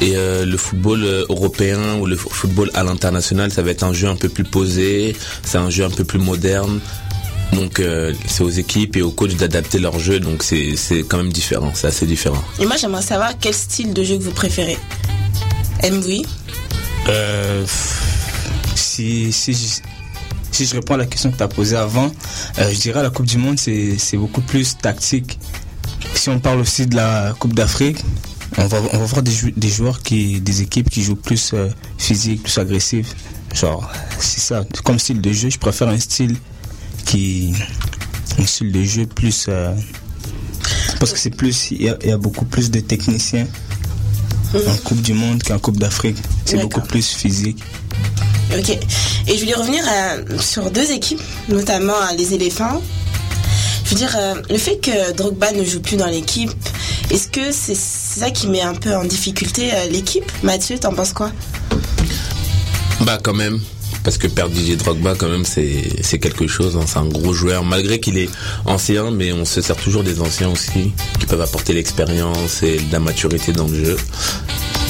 Et 0.00 0.16
euh, 0.16 0.44
le 0.44 0.56
football 0.56 1.02
euh, 1.04 1.24
européen 1.28 1.96
ou 2.00 2.06
le 2.06 2.16
football 2.16 2.70
à 2.74 2.82
l'international, 2.82 3.50
ça 3.50 3.62
va 3.62 3.70
être 3.70 3.82
un 3.84 3.92
jeu 3.92 4.08
un 4.08 4.16
peu 4.16 4.28
plus 4.28 4.44
posé, 4.44 5.16
c'est 5.42 5.58
un 5.58 5.70
jeu 5.70 5.84
un 5.84 5.90
peu 5.90 6.04
plus 6.04 6.18
moderne. 6.18 6.80
Donc 7.52 7.80
euh, 7.80 8.12
c'est 8.26 8.44
aux 8.44 8.50
équipes 8.50 8.96
et 8.96 9.02
aux 9.02 9.10
coachs 9.10 9.36
d'adapter 9.36 9.78
leur 9.78 9.98
jeu, 9.98 10.20
donc 10.20 10.42
c'est 10.42 10.76
c'est 10.76 11.02
quand 11.02 11.16
même 11.16 11.32
différent, 11.32 11.72
c'est 11.74 11.88
assez 11.88 12.06
différent. 12.06 12.42
Et 12.60 12.66
moi, 12.66 12.76
j'aimerais 12.76 13.02
savoir 13.02 13.32
quel 13.40 13.54
style 13.54 13.92
de 13.92 14.04
jeu 14.04 14.16
que 14.18 14.22
vous 14.22 14.30
préférez. 14.30 14.78
Mboui 15.82 16.24
Euh, 17.08 17.64
si, 18.74 19.32
si, 19.32 19.80
si 20.52 20.66
je 20.66 20.74
réponds 20.74 20.94
à 20.94 20.98
la 20.98 21.06
question 21.06 21.30
que 21.30 21.36
tu 21.36 21.42
as 21.42 21.48
posée 21.48 21.76
avant, 21.76 22.10
euh, 22.58 22.70
je 22.72 22.78
dirais 22.80 23.02
la 23.02 23.10
Coupe 23.10 23.26
du 23.26 23.38
Monde, 23.38 23.58
c'est 23.58 24.16
beaucoup 24.16 24.40
plus 24.42 24.76
tactique. 24.76 25.38
Si 26.14 26.28
on 26.28 26.40
parle 26.40 26.60
aussi 26.60 26.86
de 26.86 26.96
la 26.96 27.34
Coupe 27.38 27.54
d'Afrique, 27.54 27.98
on 28.58 28.66
va, 28.66 28.78
on 28.92 28.98
va 28.98 29.04
voir 29.04 29.22
des, 29.22 29.30
jou- 29.32 29.52
des 29.56 29.68
joueurs, 29.68 30.02
qui, 30.02 30.40
des 30.40 30.60
équipes 30.62 30.90
qui 30.90 31.02
jouent 31.02 31.14
plus 31.16 31.52
euh, 31.54 31.68
physique, 31.98 32.42
plus 32.42 32.58
agressif. 32.58 33.14
Genre, 33.54 33.90
c'est 34.18 34.40
ça. 34.40 34.64
Comme 34.84 34.98
style 34.98 35.20
de 35.20 35.32
jeu, 35.32 35.50
je 35.50 35.58
préfère 35.58 35.88
un 35.88 35.98
style 35.98 36.36
qui. 37.04 37.52
Un 38.38 38.46
style 38.46 38.72
de 38.72 38.82
jeu 38.84 39.06
plus. 39.06 39.46
euh, 39.48 39.74
parce 40.98 41.12
que 41.12 41.18
c'est 41.18 41.30
plus. 41.30 41.70
Il 41.72 41.82
y, 41.82 41.88
a, 41.88 41.96
il 42.02 42.08
y 42.08 42.12
a 42.12 42.18
beaucoup 42.18 42.44
plus 42.44 42.70
de 42.70 42.80
techniciens 42.80 43.46
en 44.54 44.76
Coupe 44.84 45.00
du 45.02 45.14
Monde 45.14 45.42
qu'en 45.42 45.58
Coupe 45.58 45.78
d'Afrique. 45.78 46.16
C'est 46.44 46.58
beaucoup 46.58 46.80
plus 46.80 47.06
physique. 47.08 47.62
Ok. 48.58 48.70
Et 49.28 49.36
je 49.36 49.40
voulais 49.40 49.54
revenir 49.54 49.84
euh, 49.86 50.38
sur 50.40 50.70
deux 50.70 50.90
équipes, 50.90 51.20
notamment 51.48 51.92
euh, 51.92 52.16
les 52.16 52.34
éléphants. 52.34 52.82
Je 53.84 53.90
veux 53.90 53.96
dire, 53.96 54.14
euh, 54.16 54.34
le 54.48 54.58
fait 54.58 54.78
que 54.80 55.12
Drogba 55.12 55.52
ne 55.52 55.64
joue 55.64 55.80
plus 55.80 55.96
dans 55.96 56.06
l'équipe, 56.06 56.50
est-ce 57.10 57.28
que 57.28 57.52
c'est 57.52 57.76
ça 57.76 58.30
qui 58.30 58.48
met 58.48 58.62
un 58.62 58.74
peu 58.74 58.94
en 58.94 59.04
difficulté 59.04 59.70
l'équipe? 59.90 60.30
Mathieu, 60.42 60.78
t'en 60.78 60.92
penses 60.92 61.12
quoi? 61.12 61.30
Bah 63.00 63.18
quand 63.22 63.34
même. 63.34 63.60
Parce 64.04 64.16
que 64.16 64.26
perdre 64.26 64.54
Didier 64.54 64.76
Drogba 64.76 65.14
quand 65.14 65.28
même 65.28 65.44
c'est 65.44 66.18
quelque 66.18 66.46
chose, 66.46 66.76
hein. 66.76 66.84
c'est 66.86 66.98
un 66.98 67.04
gros 67.04 67.34
joueur 67.34 67.64
malgré 67.64 68.00
qu'il 68.00 68.16
est 68.16 68.30
ancien 68.64 69.10
mais 69.10 69.30
on 69.32 69.44
se 69.44 69.60
sert 69.60 69.76
toujours 69.76 70.02
des 70.02 70.22
anciens 70.22 70.48
aussi 70.48 70.92
qui 71.18 71.26
peuvent 71.26 71.42
apporter 71.42 71.74
l'expérience 71.74 72.62
et 72.62 72.80
la 72.90 72.98
maturité 72.98 73.52
dans 73.52 73.68
le 73.68 73.84
jeu. 73.84 73.96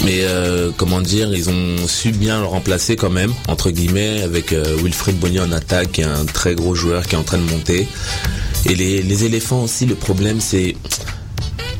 Mais 0.04 0.20
euh, 0.22 0.70
comment 0.76 1.00
dire, 1.00 1.32
ils 1.34 1.50
ont 1.50 1.86
su 1.86 2.12
bien 2.12 2.40
le 2.40 2.46
remplacer 2.46 2.96
quand 2.96 3.10
même 3.10 3.32
entre 3.48 3.70
guillemets 3.70 4.22
avec 4.22 4.52
euh, 4.52 4.76
Wilfried 4.82 5.18
Bonny 5.18 5.40
en 5.40 5.52
attaque 5.52 5.92
qui 5.92 6.00
est 6.00 6.04
un 6.04 6.24
très 6.24 6.54
gros 6.54 6.74
joueur 6.74 7.06
qui 7.06 7.14
est 7.14 7.18
en 7.18 7.22
train 7.22 7.38
de 7.38 7.50
monter. 7.50 7.86
Et 8.66 8.74
les, 8.74 9.02
les 9.02 9.24
éléphants 9.24 9.62
aussi 9.62 9.84
le 9.86 9.94
problème 9.94 10.40
c'est 10.40 10.74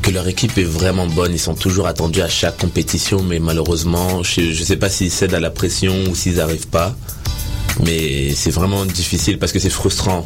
que 0.01 0.11
leur 0.11 0.27
équipe 0.27 0.57
est 0.57 0.63
vraiment 0.63 1.07
bonne. 1.07 1.33
Ils 1.33 1.39
sont 1.39 1.55
toujours 1.55 1.87
attendus 1.87 2.21
à 2.21 2.29
chaque 2.29 2.57
compétition, 2.57 3.21
mais 3.23 3.39
malheureusement, 3.39 4.23
je 4.23 4.41
ne 4.41 4.53
sais 4.53 4.77
pas 4.77 4.89
s'ils 4.89 5.11
cèdent 5.11 5.35
à 5.35 5.39
la 5.39 5.51
pression 5.51 5.95
ou 6.09 6.15
s'ils 6.15 6.35
n'arrivent 6.35 6.67
pas. 6.67 6.95
Mais 7.85 8.33
c'est 8.35 8.51
vraiment 8.51 8.85
difficile 8.85 9.39
parce 9.39 9.51
que 9.51 9.59
c'est 9.59 9.69
frustrant. 9.69 10.25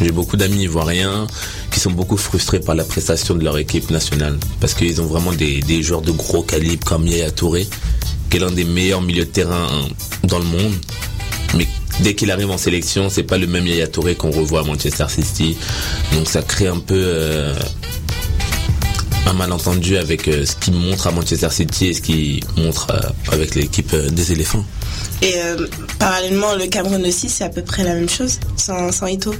J'ai 0.00 0.10
beaucoup 0.10 0.36
d'amis 0.36 0.62
ivoiriens 0.64 1.26
qui 1.70 1.78
sont 1.80 1.90
beaucoup 1.90 2.16
frustrés 2.16 2.60
par 2.60 2.74
la 2.74 2.84
prestation 2.84 3.34
de 3.34 3.44
leur 3.44 3.56
équipe 3.58 3.90
nationale 3.90 4.38
parce 4.60 4.74
qu'ils 4.74 5.00
ont 5.00 5.06
vraiment 5.06 5.32
des, 5.32 5.60
des 5.60 5.82
joueurs 5.82 6.02
de 6.02 6.10
gros 6.10 6.42
calibre 6.42 6.84
comme 6.84 7.06
Yaya 7.06 7.30
Touré, 7.30 7.66
qui 8.28 8.36
est 8.36 8.40
l'un 8.40 8.50
des 8.50 8.64
meilleurs 8.64 9.02
milieux 9.02 9.24
de 9.24 9.30
terrain 9.30 9.68
dans 10.24 10.38
le 10.38 10.44
monde. 10.44 10.74
Mais 11.56 11.68
dès 12.00 12.14
qu'il 12.14 12.30
arrive 12.30 12.50
en 12.50 12.58
sélection, 12.58 13.08
c'est 13.08 13.22
pas 13.22 13.38
le 13.38 13.46
même 13.46 13.66
Yaya 13.66 13.86
Touré 13.86 14.16
qu'on 14.16 14.30
revoit 14.30 14.60
à 14.60 14.64
Manchester 14.64 15.06
City. 15.08 15.56
Donc 16.12 16.28
ça 16.28 16.42
crée 16.42 16.66
un 16.66 16.80
peu 16.80 16.94
euh, 16.96 17.54
un 19.26 19.32
malentendu 19.32 19.96
avec 19.96 20.28
euh, 20.28 20.44
ce 20.44 20.54
qu'il 20.56 20.74
montre 20.74 21.06
à 21.06 21.10
Manchester 21.10 21.48
City 21.50 21.86
et 21.86 21.94
ce 21.94 22.00
qu'il 22.02 22.42
montre 22.56 22.86
euh, 22.90 23.32
avec 23.32 23.54
l'équipe 23.54 23.92
euh, 23.94 24.10
des 24.10 24.32
éléphants. 24.32 24.64
Et 25.22 25.34
euh, 25.36 25.66
parallèlement, 25.98 26.54
le 26.54 26.66
Cameroun 26.66 27.04
aussi, 27.06 27.28
c'est 27.28 27.44
à 27.44 27.48
peu 27.48 27.62
près 27.62 27.84
la 27.84 27.94
même 27.94 28.08
chose, 28.08 28.38
sans, 28.56 28.92
sans 28.92 29.06
Ito. 29.06 29.34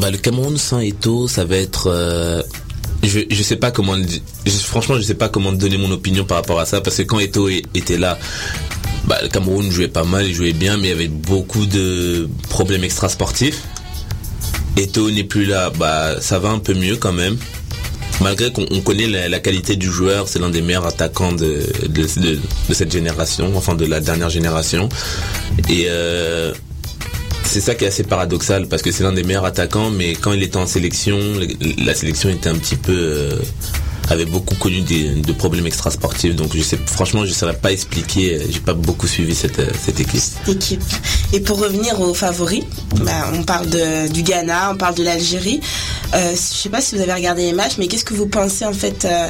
Bah, 0.00 0.10
le 0.10 0.18
Cameroun 0.18 0.56
sans 0.58 0.80
Eto, 0.80 1.26
ça 1.26 1.44
va 1.44 1.56
être. 1.56 1.88
euh, 1.88 2.42
je, 3.02 3.20
je 3.30 3.42
sais 3.42 3.56
pas 3.56 3.70
comment. 3.70 3.96
je- 3.96 4.50
franchement, 4.50 4.96
je 4.96 5.02
sais 5.02 5.14
pas 5.14 5.28
comment 5.28 5.52
donner 5.52 5.78
mon 5.78 5.90
opinion 5.90 6.24
par 6.24 6.36
rapport 6.38 6.60
à 6.60 6.66
ça 6.66 6.80
parce 6.80 6.96
que 6.98 7.02
quand 7.02 7.18
Eto 7.18 7.48
est- 7.48 7.62
était 7.74 7.96
là, 7.98 8.18
bah, 9.06 9.18
le 9.22 9.28
Cameroun 9.28 9.70
jouait 9.70 9.88
pas 9.88 10.04
mal, 10.04 10.26
il 10.26 10.34
jouait 10.34 10.52
bien, 10.52 10.76
mais 10.76 10.84
il 10.88 10.90
y 10.90 10.92
avait 10.92 11.08
beaucoup 11.08 11.66
de 11.66 12.28
problèmes 12.48 12.84
extrasportifs. 12.84 13.62
Eto 14.76 15.10
n'est 15.10 15.24
plus 15.24 15.46
là, 15.46 15.70
bah, 15.70 16.20
ça 16.20 16.38
va 16.38 16.50
un 16.50 16.58
peu 16.58 16.74
mieux 16.74 16.96
quand 16.96 17.12
même. 17.12 17.38
Malgré 18.22 18.50
qu'on 18.50 18.66
on 18.70 18.80
connaît 18.80 19.06
la, 19.28 19.38
qualité 19.40 19.76
du 19.76 19.90
joueur, 19.90 20.26
c'est 20.28 20.38
l'un 20.38 20.48
des 20.50 20.62
meilleurs 20.62 20.86
attaquants 20.86 21.32
de, 21.32 21.60
cette 22.72 22.90
génération, 22.92 23.52
enfin 23.56 23.74
de 23.74 23.84
la 23.86 24.00
dernière 24.00 24.30
génération. 24.30 24.88
Et 25.68 25.86
euh, 25.88 26.52
c'est 27.44 27.60
ça 27.60 27.74
qui 27.74 27.84
est 27.84 27.88
assez 27.88 28.04
paradoxal 28.04 28.66
parce 28.68 28.82
que 28.82 28.90
c'est 28.90 29.02
l'un 29.04 29.12
des 29.12 29.22
meilleurs 29.22 29.44
attaquants, 29.44 29.90
mais 29.90 30.14
quand 30.14 30.32
il 30.32 30.42
était 30.42 30.56
en 30.56 30.66
sélection, 30.66 31.18
le- 31.18 31.84
la 31.84 31.94
sélection 31.94 32.28
était 32.30 32.48
un 32.48 32.56
petit 32.56 32.76
peu 32.76 32.92
euh, 32.96 33.30
avait 34.08 34.24
beaucoup 34.24 34.54
connu 34.56 34.80
des, 34.80 35.10
de 35.14 35.32
problèmes 35.32 35.66
extrasportifs. 35.66 36.34
Donc 36.34 36.54
je 36.54 36.62
sais, 36.62 36.78
franchement, 36.86 37.24
je 37.24 37.30
ne 37.30 37.34
saurais 37.34 37.56
pas 37.56 37.72
expliquer. 37.72 38.40
J'ai 38.48 38.60
pas 38.60 38.74
beaucoup 38.74 39.06
suivi 39.06 39.34
cette, 39.34 39.60
cette 39.78 40.00
équipe. 40.00 40.22
équipe. 40.48 40.82
Et 41.32 41.40
pour 41.40 41.58
revenir 41.60 42.00
aux 42.00 42.14
favoris, 42.14 42.64
bah, 43.00 43.30
on 43.34 43.42
parle 43.42 43.68
de, 43.68 44.08
du 44.08 44.22
Ghana, 44.22 44.72
on 44.72 44.76
parle 44.76 44.94
de 44.94 45.02
l'Algérie. 45.02 45.60
Euh, 46.14 46.32
je 46.32 46.36
sais 46.36 46.68
pas 46.68 46.80
si 46.80 46.94
vous 46.94 47.02
avez 47.02 47.12
regardé 47.12 47.42
les 47.42 47.52
matchs, 47.52 47.74
mais 47.78 47.88
qu'est-ce 47.88 48.04
que 48.04 48.14
vous 48.14 48.26
pensez 48.26 48.64
en 48.64 48.72
fait 48.72 49.04
euh, 49.04 49.28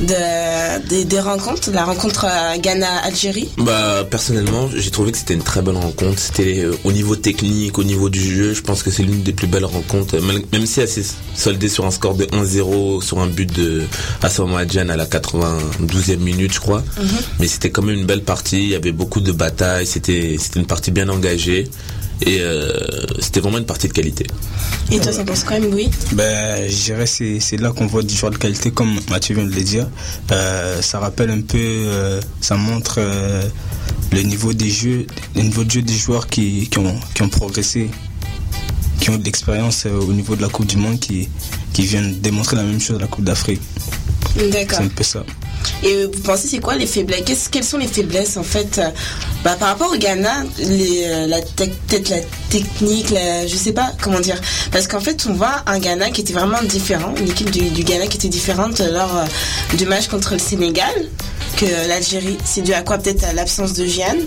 de, 0.00 0.88
des, 0.88 1.04
des 1.04 1.20
rencontres, 1.20 1.70
la 1.70 1.84
rencontre 1.84 2.26
euh, 2.28 2.58
Ghana-Algérie 2.58 3.48
Bah 3.58 4.04
personnellement, 4.08 4.68
j'ai 4.74 4.90
trouvé 4.90 5.12
que 5.12 5.18
c'était 5.18 5.34
une 5.34 5.42
très 5.42 5.62
bonne 5.62 5.76
rencontre. 5.76 6.18
C'était 6.18 6.60
euh, 6.64 6.76
au 6.84 6.92
niveau 6.92 7.16
technique, 7.16 7.78
au 7.78 7.84
niveau 7.84 8.08
du 8.08 8.20
jeu, 8.20 8.54
je 8.54 8.62
pense 8.62 8.82
que 8.82 8.90
c'est 8.90 9.02
l'une 9.02 9.22
des 9.22 9.32
plus 9.32 9.46
belles 9.46 9.64
rencontres. 9.64 10.16
Même 10.52 10.66
si 10.66 10.80
elle 10.80 10.88
s'est 10.88 11.04
soldée 11.34 11.68
sur 11.68 11.86
un 11.86 11.90
score 11.90 12.14
de 12.14 12.24
1-0 12.24 13.02
sur 13.02 13.20
un 13.20 13.26
but 13.26 13.52
de 13.52 13.82
Asamoah 14.22 14.66
Gyan 14.66 14.88
à 14.88 14.96
la 14.96 15.06
92e 15.06 16.16
minute, 16.18 16.52
je 16.52 16.60
crois. 16.60 16.82
Mhm. 16.98 17.08
Mais 17.40 17.46
c'était 17.46 17.70
quand 17.70 17.82
même 17.82 17.98
une 17.98 18.06
belle 18.06 18.22
partie. 18.22 18.62
Il 18.62 18.68
y 18.70 18.74
avait 18.74 18.92
beaucoup 18.92 19.20
de 19.20 19.32
batailles. 19.32 19.86
C'était 19.86 20.36
c'était 20.38 20.60
une 20.60 20.66
partie 20.66 20.90
bien 20.90 21.08
engagée 21.08 21.68
et 22.22 22.38
euh, 22.40 22.72
c'était 23.20 23.40
vraiment 23.40 23.58
une 23.58 23.66
partie 23.66 23.88
de 23.88 23.92
qualité. 23.92 24.26
Et 24.90 24.98
toi, 25.00 25.12
ça 25.12 25.24
pense 25.24 25.44
quand 25.44 25.58
même, 25.58 25.72
oui? 25.72 25.90
Ben, 26.12 26.68
je 26.70 26.76
dirais 26.84 27.06
c'est 27.06 27.40
c'est 27.40 27.56
là 27.56 27.72
qu'on 27.72 27.86
voit 27.86 28.02
du 28.02 28.14
joueur 28.14 28.32
de 28.32 28.38
qualité, 28.38 28.70
comme 28.70 28.98
Mathieu 29.10 29.34
vient 29.34 29.44
de 29.44 29.54
le 29.54 29.62
dire. 29.62 29.88
Euh, 30.30 30.80
ça 30.82 30.98
rappelle 31.00 31.30
un 31.30 31.40
peu, 31.40 31.58
euh, 31.58 32.20
ça 32.40 32.56
montre 32.56 32.96
euh, 32.98 33.42
le 34.12 34.22
niveau 34.22 34.52
des 34.52 34.70
jeux, 34.70 35.06
le 35.34 35.42
niveau 35.42 35.64
de 35.64 35.70
jeu 35.70 35.82
des 35.82 35.94
joueurs 35.96 36.26
qui, 36.26 36.68
qui, 36.68 36.78
ont, 36.78 36.94
qui 37.14 37.22
ont 37.22 37.28
progressé, 37.28 37.90
qui 39.00 39.10
ont 39.10 39.16
de 39.16 39.24
l'expérience 39.24 39.84
euh, 39.86 39.98
au 40.00 40.12
niveau 40.12 40.36
de 40.36 40.42
la 40.42 40.48
Coupe 40.48 40.66
du 40.66 40.76
Monde, 40.76 41.00
qui, 41.00 41.28
qui 41.72 41.82
viennent 41.82 42.20
démontrer 42.20 42.56
la 42.56 42.62
même 42.62 42.80
chose 42.80 42.96
à 42.96 43.00
la 43.00 43.06
Coupe 43.08 43.24
d'Afrique. 43.24 43.60
D'accord. 44.36 44.78
C'est 44.78 44.84
un 44.84 44.88
peu 44.88 45.04
ça. 45.04 45.24
Et 45.82 46.06
vous 46.06 46.20
pensez 46.22 46.48
c'est 46.48 46.58
quoi 46.58 46.74
les 46.74 46.86
faiblesses? 46.86 47.48
Quelles 47.48 47.64
sont 47.64 47.78
les 47.78 47.86
faiblesses 47.86 48.36
en 48.36 48.42
fait? 48.42 48.78
Euh, 48.78 48.88
bah, 49.44 49.56
Par 49.58 49.68
rapport 49.68 49.92
au 49.92 49.96
Ghana, 49.96 50.44
euh, 50.60 51.26
la 51.26 51.40
peut-être 51.40 52.08
la 52.08 52.20
technique, 52.50 53.10
la, 53.10 53.46
je 53.46 53.56
sais 53.56 53.72
pas 53.72 53.92
comment 54.02 54.20
dire. 54.20 54.40
Parce 54.72 54.86
qu'en 54.88 55.00
fait, 55.00 55.26
on 55.28 55.34
voit 55.34 55.62
un 55.66 55.78
Ghana 55.78 56.10
qui 56.10 56.22
était 56.22 56.32
vraiment 56.32 56.62
différent, 56.62 57.14
une 57.18 57.28
équipe 57.28 57.50
du, 57.50 57.82
Ghana 57.82 58.06
qui 58.06 58.16
était 58.16 58.28
différente 58.28 58.80
lors 58.80 59.16
euh, 59.16 59.76
du 59.76 59.86
match 59.86 60.08
contre 60.08 60.32
le 60.32 60.38
Sénégal 60.38 60.94
que 61.56 61.66
l'Algérie. 61.88 62.38
C'est 62.44 62.62
dû 62.62 62.72
à 62.72 62.82
quoi 62.82 62.98
Peut-être 62.98 63.24
à 63.24 63.32
l'absence 63.32 63.74
de 63.74 63.86
Jeanne 63.86 64.20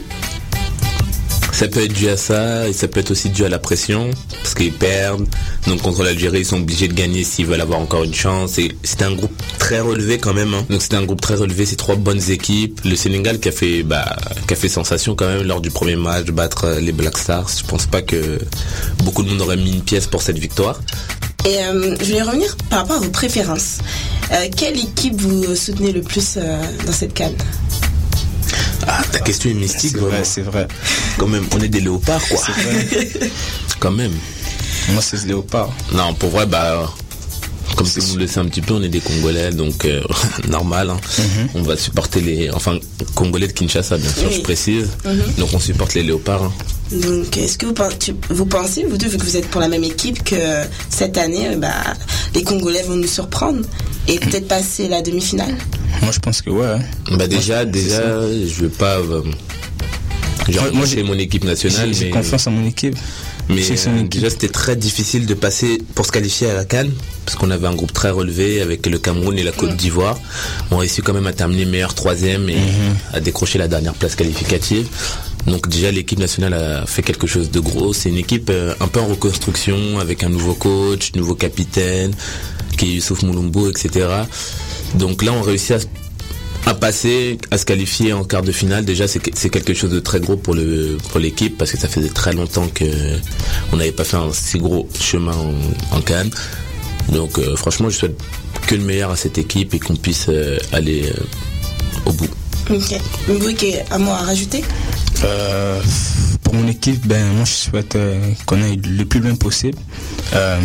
Ça 1.57 1.67
peut 1.67 1.83
être 1.83 1.93
dû 1.93 2.07
à 2.07 2.17
ça, 2.17 2.67
et 2.67 2.73
ça 2.73 2.87
peut 2.87 2.99
être 2.99 3.09
aussi 3.09 3.29
dû 3.31 3.43
à 3.43 3.49
la 3.49 3.57
pression, 3.57 4.11
parce 4.43 4.53
qu'ils 4.53 4.71
perdent. 4.71 5.27
Donc 5.65 5.81
contre 5.81 6.03
l'Algérie, 6.03 6.41
ils 6.41 6.45
sont 6.45 6.57
obligés 6.57 6.87
de 6.87 6.93
gagner 6.93 7.23
s'ils 7.23 7.47
veulent 7.47 7.59
avoir 7.61 7.79
encore 7.79 8.03
une 8.03 8.13
chance. 8.13 8.59
Et 8.59 8.77
c'était 8.83 9.05
un 9.05 9.15
groupe 9.15 9.33
très 9.57 9.79
relevé 9.79 10.19
quand 10.19 10.35
même. 10.35 10.53
hein. 10.53 10.63
Donc 10.69 10.83
c'était 10.83 10.97
un 10.97 11.03
groupe 11.03 11.19
très 11.19 11.33
relevé, 11.33 11.65
c'est 11.65 11.75
trois 11.75 11.95
bonnes 11.95 12.21
équipes. 12.29 12.79
Le 12.85 12.95
Sénégal 12.95 13.39
qui 13.39 13.49
a 13.49 13.51
fait, 13.51 13.81
bah, 13.81 14.17
qui 14.47 14.53
a 14.53 14.55
fait 14.55 14.69
sensation 14.69 15.15
quand 15.15 15.25
même 15.25 15.41
lors 15.47 15.59
du 15.59 15.71
premier 15.71 15.95
match, 15.95 16.27
battre 16.27 16.65
euh, 16.65 16.79
les 16.79 16.91
Black 16.91 17.17
Stars. 17.17 17.49
Je 17.57 17.63
pense 17.67 17.87
pas 17.87 18.03
que 18.03 18.37
beaucoup 19.03 19.23
de 19.23 19.29
monde 19.29 19.41
aurait 19.41 19.57
mis 19.57 19.71
une 19.71 19.81
pièce 19.81 20.05
pour 20.05 20.21
cette 20.21 20.37
victoire. 20.37 20.79
Et 21.43 21.57
euh, 21.63 21.95
je 21.99 22.05
voulais 22.05 22.21
revenir 22.21 22.55
par 22.69 22.81
rapport 22.81 22.97
à 22.97 22.99
vos 22.99 23.09
préférences. 23.09 23.79
Euh, 24.31 24.45
quelle 24.55 24.77
équipe 24.77 25.19
vous 25.19 25.55
soutenez 25.55 25.91
le 25.91 26.03
plus 26.03 26.37
dans 26.85 26.93
cette 26.93 27.15
canne? 27.15 27.33
Ah, 28.87 29.01
ta 29.11 29.19
question 29.19 29.49
est 29.49 29.53
mystique, 29.53 29.91
C'est 29.91 29.97
vrai, 29.99 30.23
c'est 30.23 30.41
vrai. 30.41 30.67
Quand 31.17 31.27
même, 31.27 31.45
on 31.53 31.59
est 31.59 31.67
des 31.67 31.81
léopards, 31.81 32.21
quoi. 32.27 32.37
C'est 32.37 32.51
vrai. 32.53 33.29
Quand 33.79 33.91
même. 33.91 34.13
Moi, 34.89 35.01
c'est 35.01 35.17
ce 35.17 35.27
léopard. 35.27 35.69
Non, 35.91 36.13
pour 36.13 36.29
vrai, 36.29 36.45
bah, 36.45 36.89
comme 37.75 37.87
tout 37.87 37.99
le 37.99 38.07
monde 38.07 38.19
le 38.19 38.27
sait 38.27 38.39
un 38.39 38.45
petit 38.45 38.61
peu, 38.61 38.73
on 38.73 38.81
est 38.81 38.89
des 38.89 38.99
Congolais, 38.99 39.51
donc 39.51 39.85
euh, 39.85 40.01
normal. 40.49 40.89
hein. 40.89 40.99
On 41.53 41.61
va 41.61 41.77
supporter 41.77 42.21
les, 42.21 42.49
enfin, 42.51 42.79
Congolais 43.15 43.47
de 43.47 43.51
Kinshasa, 43.53 43.97
bien 43.97 44.09
sûr, 44.11 44.27
Oui. 44.29 44.35
je 44.37 44.41
précise. 44.41 44.89
Mhm. 45.05 45.21
Donc 45.39 45.49
on 45.53 45.59
supporte 45.59 45.93
les 45.93 46.03
léopards. 46.03 46.43
hein. 46.43 46.53
Donc, 46.91 47.35
est-ce 47.37 47.57
que 47.57 47.65
vous, 47.65 47.73
pen- 47.73 47.89
tu- 47.99 48.15
vous 48.29 48.45
pensez, 48.45 48.85
vous 48.85 48.97
deux, 48.97 49.09
vu 49.09 49.17
que 49.17 49.23
vous 49.25 49.35
êtes 49.35 49.47
pour 49.49 49.59
la 49.59 49.67
même 49.67 49.83
équipe, 49.83 50.23
que 50.23 50.35
cette 50.89 51.17
année, 51.17 51.49
euh, 51.49 51.57
bah, 51.57 51.73
les 52.33 52.43
Congolais 52.43 52.83
vont 52.83 52.95
nous 52.95 53.07
surprendre 53.07 53.59
et 54.07 54.17
peut-être 54.19 54.47
passer 54.47 54.87
la 54.87 55.01
demi-finale? 55.01 55.53
Moi, 56.01 56.11
je 56.13 56.19
pense 56.19 56.41
que 56.41 56.49
ouais. 56.49 56.65
hein. 56.65 56.79
Bah 57.17 57.27
déjà, 57.27 57.65
déjà, 57.65 58.21
je 58.21 58.61
veux 58.61 58.69
pas. 58.69 58.99
euh, 58.99 59.21
j'ai 60.47 60.59
Moi, 60.59 60.69
remercié 60.69 61.03
mon 61.03 61.17
équipe 61.19 61.43
nationale, 61.43 61.89
J'ai 61.89 61.93
j'ai 61.99 62.05
mais, 62.05 62.11
confiance 62.11 62.47
en 62.47 62.51
mon 62.51 62.65
équipe. 62.65 62.95
mais 63.49 63.55
euh, 63.69 63.73
équipe. 63.73 64.09
déjà 64.09 64.29
c'était 64.29 64.47
très 64.47 64.75
difficile 64.77 65.25
de 65.25 65.33
passer 65.33 65.79
pour 65.93 66.05
se 66.05 66.11
qualifier 66.13 66.49
à 66.49 66.53
la 66.53 66.63
Cannes 66.65 66.91
parce 67.27 67.35
qu'on 67.37 67.51
avait 67.51 67.67
un 67.67 67.75
groupe 67.75 67.91
très 67.91 68.09
relevé 68.09 68.61
avec 68.61 68.85
le 68.87 68.97
Cameroun 68.99 69.37
et 69.37 69.43
la 69.43 69.51
Côte 69.51 69.75
d'Ivoire. 69.75 70.17
On 70.71 70.77
a 70.77 70.79
réussi 70.79 71.01
quand 71.01 71.13
même 71.13 71.27
à 71.27 71.33
terminer 71.33 71.65
meilleur 71.65 71.93
troisième 71.93 72.47
et 72.49 72.55
Mhm. 72.55 72.95
à 73.11 73.19
décrocher 73.19 73.57
la 73.59 73.67
dernière 73.67 73.95
place 73.95 74.15
qualificative. 74.15 74.87
Donc 75.45 75.67
déjà 75.67 75.91
l'équipe 75.91 76.19
nationale 76.19 76.53
a 76.53 76.85
fait 76.85 77.03
quelque 77.03 77.27
chose 77.27 77.51
de 77.51 77.59
gros. 77.59 77.91
C'est 77.93 78.07
une 78.07 78.17
équipe 78.17 78.49
euh, 78.49 78.73
un 78.79 78.87
peu 78.87 79.01
en 79.01 79.07
reconstruction 79.07 79.99
avec 79.99 80.23
un 80.23 80.29
nouveau 80.29 80.53
coach, 80.53 81.11
nouveau 81.15 81.35
capitaine, 81.35 82.13
qui 82.77 82.85
est 82.85 82.95
Youssouf 82.95 83.23
Moulumbo, 83.23 83.69
etc. 83.69 84.07
Donc 84.95 85.21
là 85.21 85.33
on 85.33 85.41
réussit 85.41 85.71
à 85.71 85.79
à 86.65 86.73
passer, 86.73 87.37
à 87.49 87.57
se 87.57 87.63
qualifier 87.65 88.11
en 88.11 88.25
quart 88.25 88.41
de 88.41 88.51
finale, 88.51 88.83
déjà 88.83 89.05
c'est 89.07 89.49
quelque 89.49 89.73
chose 89.73 89.89
de 89.91 90.01
très 90.01 90.19
gros 90.19 90.35
pour 90.35 90.53
le 90.53 90.97
pour 91.11 91.19
l'équipe 91.19 91.57
parce 91.57 91.71
que 91.71 91.77
ça 91.77 91.87
faisait 91.87 92.09
très 92.09 92.33
longtemps 92.33 92.67
que 92.73 92.83
on 93.71 93.77
n'avait 93.77 93.93
pas 93.93 94.03
fait 94.03 94.17
un 94.17 94.33
si 94.33 94.57
gros 94.57 94.85
chemin 94.99 95.31
en, 95.33 95.97
en 95.97 96.01
Cannes. 96.01 96.29
Donc 97.11 97.37
euh, 97.39 97.55
franchement, 97.55 97.89
je 97.89 97.97
souhaite 97.97 98.19
que 98.67 98.75
le 98.75 98.83
meilleur 98.83 99.11
à 99.11 99.15
cette 99.15 99.37
équipe 99.37 99.73
et 99.73 99.79
qu'on 99.79 99.95
puisse 99.95 100.25
euh, 100.29 100.57
aller 100.71 101.09
euh, 101.09 101.23
au 102.05 102.11
bout. 102.13 102.27
Ok. 102.69 102.95
Vous, 103.27 103.53
qui 103.53 103.75
un 103.91 103.97
mot 103.97 104.11
à 104.11 104.17
rajouter 104.23 104.63
Euh, 105.23 105.81
pour 106.43 106.53
mon 106.53 106.67
équipe, 106.67 107.07
ben 107.07 107.25
moi 107.33 107.45
je 107.45 107.51
souhaite 107.51 107.95
euh, 107.95 108.19
qu'on 108.45 108.61
aille 108.61 108.75
le 108.83 109.03
plus 109.05 109.19
loin 109.19 109.35
possible. 109.35 109.77
Euh, 110.33 110.59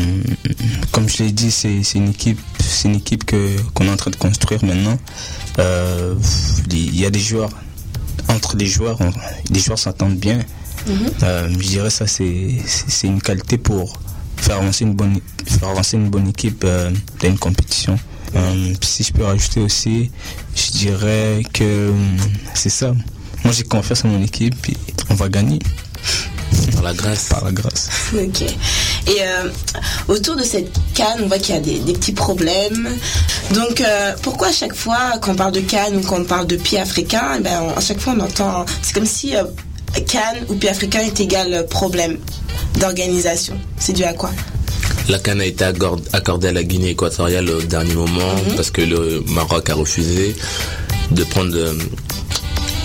comme 0.90 1.09
je 1.09 1.22
l'ai 1.22 1.32
dit, 1.32 1.51
c'est 1.51 1.80
une 1.95 2.11
équipe, 2.11 2.38
c'est 2.61 2.88
une 2.88 2.97
équipe 2.97 3.24
que 3.24 3.57
qu'on 3.72 3.86
est 3.86 3.90
en 3.90 3.97
train 3.97 4.11
de 4.11 4.16
construire 4.16 4.62
maintenant. 4.64 4.99
Euh, 5.59 6.14
Il 6.70 6.99
y 7.01 7.07
a 7.07 7.11
des 7.11 7.20
joueurs 7.20 7.51
entre 8.28 8.57
les 8.57 8.66
joueurs, 8.66 8.99
on- 9.01 9.12
les 9.53 9.61
joueurs 9.61 9.78
s'entendent 9.78 10.18
bien. 10.18 10.40
Euh, 11.22 11.49
je 11.51 11.66
dirais 11.68 11.90
ça 11.90 12.07
c'est 12.07 13.07
une 13.07 13.22
qualité 13.22 13.57
pour 13.59 13.95
faire 14.43 14.57
avancer 14.59 14.84
une 14.84 14.95
bonne 14.95 15.18
faire 15.47 15.68
avancer 15.70 15.97
une 15.97 16.09
bonne 16.11 16.28
équipe 16.28 16.62
euh, 16.64 16.90
dans 17.20 17.28
une 17.28 17.38
compétition. 17.38 17.99
Euh, 18.34 18.72
si 18.82 19.03
je 19.05 19.12
peux 19.12 19.24
rajouter 19.24 19.61
aussi, 19.61 20.11
je 20.55 20.70
dirais 20.72 21.43
que 21.53 21.90
hum, 21.90 22.16
c'est 22.55 22.70
ça. 22.70 22.93
Moi 23.45 23.53
j'ai 23.53 23.62
confiance 23.64 24.05
en 24.05 24.09
mon 24.09 24.22
équipe 24.22 24.68
et 24.68 24.76
on 25.11 25.14
va 25.14 25.28
gagner. 25.28 25.59
Par 26.74 26.82
la 26.82 26.93
grâce. 26.95 27.24
Par 27.28 27.45
la 27.45 27.53
grâce. 27.53 27.88
Ok. 28.14 28.43
Et 28.43 29.20
euh, 29.22 29.51
autour 30.09 30.36
de 30.36 30.43
cette 30.45 30.72
canne, 30.95 31.20
on 31.24 31.26
voit 31.26 31.38
qu'il 31.38 31.55
y 31.55 31.59
a 31.59 31.61
des, 31.61 31.78
des 31.80 31.93
petits 31.93 32.12
problèmes. 32.12 32.88
Donc, 33.55 33.80
euh, 33.80 34.12
pourquoi 34.22 34.49
à 34.49 34.53
chaque 34.53 34.74
fois 34.74 35.18
qu'on 35.20 35.34
parle 35.34 35.53
de 35.53 35.61
canne 35.61 35.97
ou 35.97 36.01
qu'on 36.03 36.24
parle 36.24 36.47
de 36.47 36.57
pied 36.57 36.78
africain, 36.78 37.34
eh 37.38 37.40
ben, 37.43 37.61
on- 37.62 37.76
à 37.76 37.80
chaque 37.80 37.99
fois 38.01 38.14
on 38.16 38.20
entend. 38.20 38.64
C'est 38.82 38.93
comme 38.95 39.07
si 39.07 39.34
euh, 39.36 39.45
canne 40.01 40.45
ou 40.49 40.55
pied 40.55 40.68
africain 40.70 41.01
est 41.01 41.20
égal 41.20 41.66
problème 41.68 42.18
d'organisation. 42.80 43.55
C'est 43.78 43.93
dû 43.93 44.05
à 44.05 44.12
quoi? 44.14 44.30
La 45.09 45.18
canne 45.18 45.40
a 45.40 45.47
été 45.47 45.64
accord- 45.64 46.01
accordée 46.12 46.49
à 46.49 46.53
la 46.53 46.62
Guinée 46.62 46.90
équatoriale 46.90 47.49
au 47.51 47.61
dernier 47.62 47.95
moment 47.95 48.34
parce 48.57 48.70
que 48.70 48.82
le 48.82 49.22
Maroc 49.28 49.68
a 49.70 49.74
refusé 49.74 50.34
de 51.11 51.24
prendre 51.24 51.55
euh, 51.57 51.74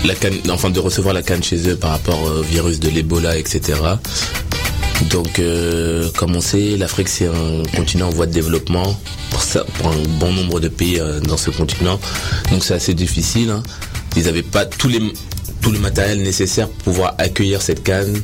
la 0.06 0.16
canne, 0.16 0.34
enfin 0.50 0.70
de 0.70 0.80
recevoir 0.80 1.14
la 1.14 1.22
canne 1.22 1.44
chez 1.44 1.68
eux 1.70 1.76
par 1.76 1.92
rapport 1.92 2.22
au 2.22 2.42
virus 2.42 2.80
de 2.80 2.90
l'Ebola, 2.90 3.38
etc. 3.38 3.80
Donc, 5.12 5.38
euh, 5.40 6.10
comme 6.18 6.36
on 6.36 6.42
sait, 6.42 6.76
l'Afrique 6.76 7.08
c'est 7.08 7.28
un 7.28 7.64
continent 7.76 8.08
en 8.08 8.12
voie 8.12 8.26
de 8.26 8.34
développement 8.34 9.00
pour, 9.30 9.44
ça, 9.44 9.64
pour 9.78 9.88
un 9.92 9.96
bon 10.20 10.32
nombre 10.34 10.60
de 10.60 10.68
pays 10.70 11.00
euh, 11.00 11.20
dans 11.20 11.38
ce 11.38 11.52
continent. 11.52 12.00
Donc 12.52 12.64
c'est 12.64 12.74
assez 12.74 12.96
difficile. 12.96 13.52
hein. 13.52 13.62
Ils 14.16 14.24
n'avaient 14.24 14.42
pas 14.42 14.66
tous 14.66 14.88
les 14.88 15.00
tout 15.68 15.74
le 15.74 15.80
matériel 15.80 16.22
nécessaire 16.22 16.70
pour 16.70 16.94
pouvoir 16.94 17.16
accueillir 17.18 17.62
cette 17.62 17.84
canne. 17.84 18.22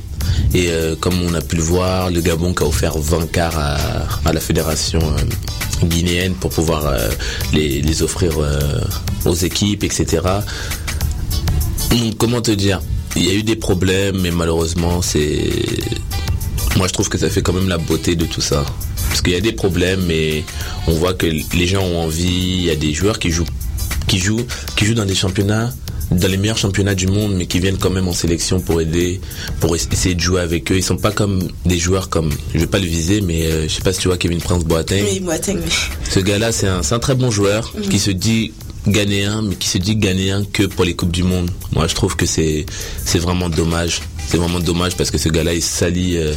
Et 0.53 0.67
euh, 0.69 0.95
comme 0.95 1.21
on 1.23 1.33
a 1.33 1.41
pu 1.41 1.57
le 1.57 1.61
voir, 1.61 2.09
le 2.09 2.21
Gabon 2.21 2.53
qui 2.53 2.63
a 2.63 2.67
offert 2.67 2.97
20 2.97 3.29
quarts 3.33 3.59
à, 3.59 4.31
la 4.31 4.39
fédération 4.39 5.01
euh, 5.01 5.85
guinéenne 5.85 6.35
pour 6.35 6.51
pouvoir 6.51 6.85
euh, 6.85 7.09
les, 7.51 8.01
offrir 8.01 8.31
aux 9.25 9.35
équipes, 9.35 9.83
etc. 9.83 10.21
Donc, 11.89 12.17
comment 12.17 12.39
te 12.39 12.51
dire? 12.51 12.81
Il 13.17 13.25
y 13.25 13.29
a 13.29 13.33
eu 13.33 13.43
des 13.43 13.57
problèmes, 13.57 14.21
mais 14.21 14.31
malheureusement, 14.31 15.01
c'est. 15.01 15.51
Moi, 16.77 16.87
je 16.87 16.93
trouve 16.93 17.09
que 17.09 17.17
ça 17.17 17.29
fait 17.29 17.41
quand 17.41 17.51
même 17.51 17.67
la 17.67 17.77
beauté 17.77 18.15
de 18.15 18.23
tout 18.23 18.39
ça. 18.39 18.63
Parce 19.09 19.21
qu'il 19.21 19.33
y 19.33 19.37
a 19.37 19.41
des 19.41 19.51
problèmes, 19.51 20.05
mais 20.07 20.45
on 20.87 20.93
voit 20.93 21.13
que 21.13 21.25
les 21.25 21.67
gens 21.67 21.83
ont 21.83 22.03
envie. 22.03 22.59
Il 22.59 22.63
y 22.63 22.71
a 22.71 22.77
des 22.77 22.93
joueurs 22.93 23.19
qui 23.19 23.31
jouent, 23.31 23.43
qui 24.07 24.17
jouent, 24.17 24.47
qui 24.77 24.85
jouent 24.85 24.93
dans 24.93 25.05
des 25.05 25.13
championnats, 25.13 25.73
dans 26.13 26.27
les 26.27 26.37
meilleurs 26.37 26.57
championnats 26.57 26.95
du 26.95 27.07
monde, 27.07 27.33
mais 27.35 27.45
qui 27.45 27.59
viennent 27.59 27.77
quand 27.77 27.89
même 27.89 28.07
en 28.07 28.13
sélection 28.13 28.59
pour 28.59 28.81
aider, 28.81 29.19
pour 29.59 29.75
essayer 29.75 30.15
de 30.15 30.19
jouer 30.19 30.41
avec 30.41 30.71
eux. 30.71 30.77
Ils 30.77 30.83
sont 30.83 30.97
pas 30.97 31.11
comme 31.11 31.47
des 31.65 31.77
joueurs 31.77 32.09
comme, 32.09 32.31
je 32.53 32.59
vais 32.59 32.67
pas 32.67 32.79
le 32.79 32.85
viser, 32.85 33.21
mais 33.21 33.45
euh, 33.45 33.63
je 33.67 33.73
sais 33.73 33.81
pas 33.81 33.93
si 33.93 33.99
tu 33.99 34.07
vois 34.07 34.17
Kevin 34.17 34.39
Prince 34.39 34.63
Boateng. 34.63 35.03
Oui, 35.09 35.19
Boateng. 35.19 35.59
Ce 36.09 36.19
gars-là, 36.19 36.51
c'est 36.51 36.67
un, 36.67 36.81
très 36.99 37.15
bon 37.15 37.31
joueur 37.31 37.73
Mhm. 37.75 37.89
qui 37.89 37.99
se 37.99 38.11
dit 38.11 38.53
ghanéen, 38.87 39.41
mais 39.41 39.55
qui 39.55 39.67
se 39.69 39.77
dit 39.77 39.95
ghanéen 39.95 40.45
que 40.51 40.63
pour 40.63 40.85
les 40.85 40.93
Coupes 40.95 41.11
du 41.11 41.23
Monde. 41.23 41.49
Moi, 41.71 41.87
je 41.87 41.95
trouve 41.95 42.15
que 42.15 42.25
c'est, 42.25 42.65
c'est 43.05 43.19
vraiment 43.19 43.49
dommage. 43.49 44.01
C'est 44.27 44.37
vraiment 44.37 44.59
dommage 44.59 44.95
parce 44.95 45.11
que 45.11 45.17
ce 45.17 45.29
gars-là, 45.29 45.53
il 45.53 45.61
salit, 45.61 46.17
euh, 46.17 46.33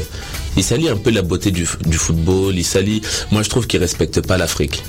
il 0.56 0.62
salit 0.64 0.88
un 0.88 0.96
peu 0.96 1.10
la 1.10 1.22
beauté 1.22 1.50
du, 1.50 1.66
du 1.86 1.96
football. 1.98 2.54
Il 2.56 2.64
salit. 2.64 3.00
Moi, 3.30 3.42
je 3.42 3.48
trouve 3.50 3.66
qu'il 3.66 3.80
respecte 3.80 4.20
pas 4.26 4.36
l'Afrique 4.36 4.82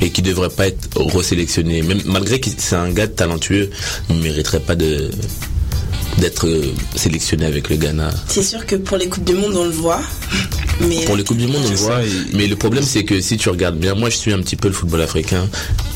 et 0.00 0.10
qui 0.10 0.22
devrait 0.22 0.50
pas 0.50 0.66
être 0.66 0.88
resélectionné. 0.96 1.82
Même 1.82 2.02
malgré 2.06 2.40
que 2.40 2.50
c'est 2.56 2.76
un 2.76 2.90
gars 2.90 3.06
talentueux, 3.08 3.70
il 4.10 4.16
mériterait 4.16 4.60
pas 4.60 4.74
de 4.74 5.10
d'être 6.18 6.46
euh, 6.46 6.72
sélectionné 6.94 7.44
avec 7.46 7.68
le 7.70 7.76
Ghana. 7.76 8.10
C'est 8.28 8.42
sûr 8.42 8.64
que 8.66 8.76
pour 8.76 8.96
les 8.96 9.08
Coupes 9.08 9.24
du 9.24 9.34
Monde, 9.34 9.54
on 9.56 9.64
le 9.64 9.70
voit. 9.70 10.00
Mais 10.80 11.04
Pour 11.04 11.16
les 11.16 11.24
Coupes 11.24 11.36
du 11.38 11.46
Monde, 11.46 11.62
on 11.66 11.70
le 11.70 11.76
voit. 11.76 12.00
Mais 12.32 12.46
le 12.46 12.56
problème, 12.56 12.84
c'est 12.84 13.04
que 13.04 13.20
si 13.20 13.36
tu 13.36 13.48
regardes 13.48 13.78
bien, 13.78 13.94
moi 13.94 14.10
je 14.10 14.16
suis 14.16 14.32
un 14.32 14.38
petit 14.40 14.56
peu 14.56 14.68
le 14.68 14.74
football 14.74 15.02
africain. 15.02 15.48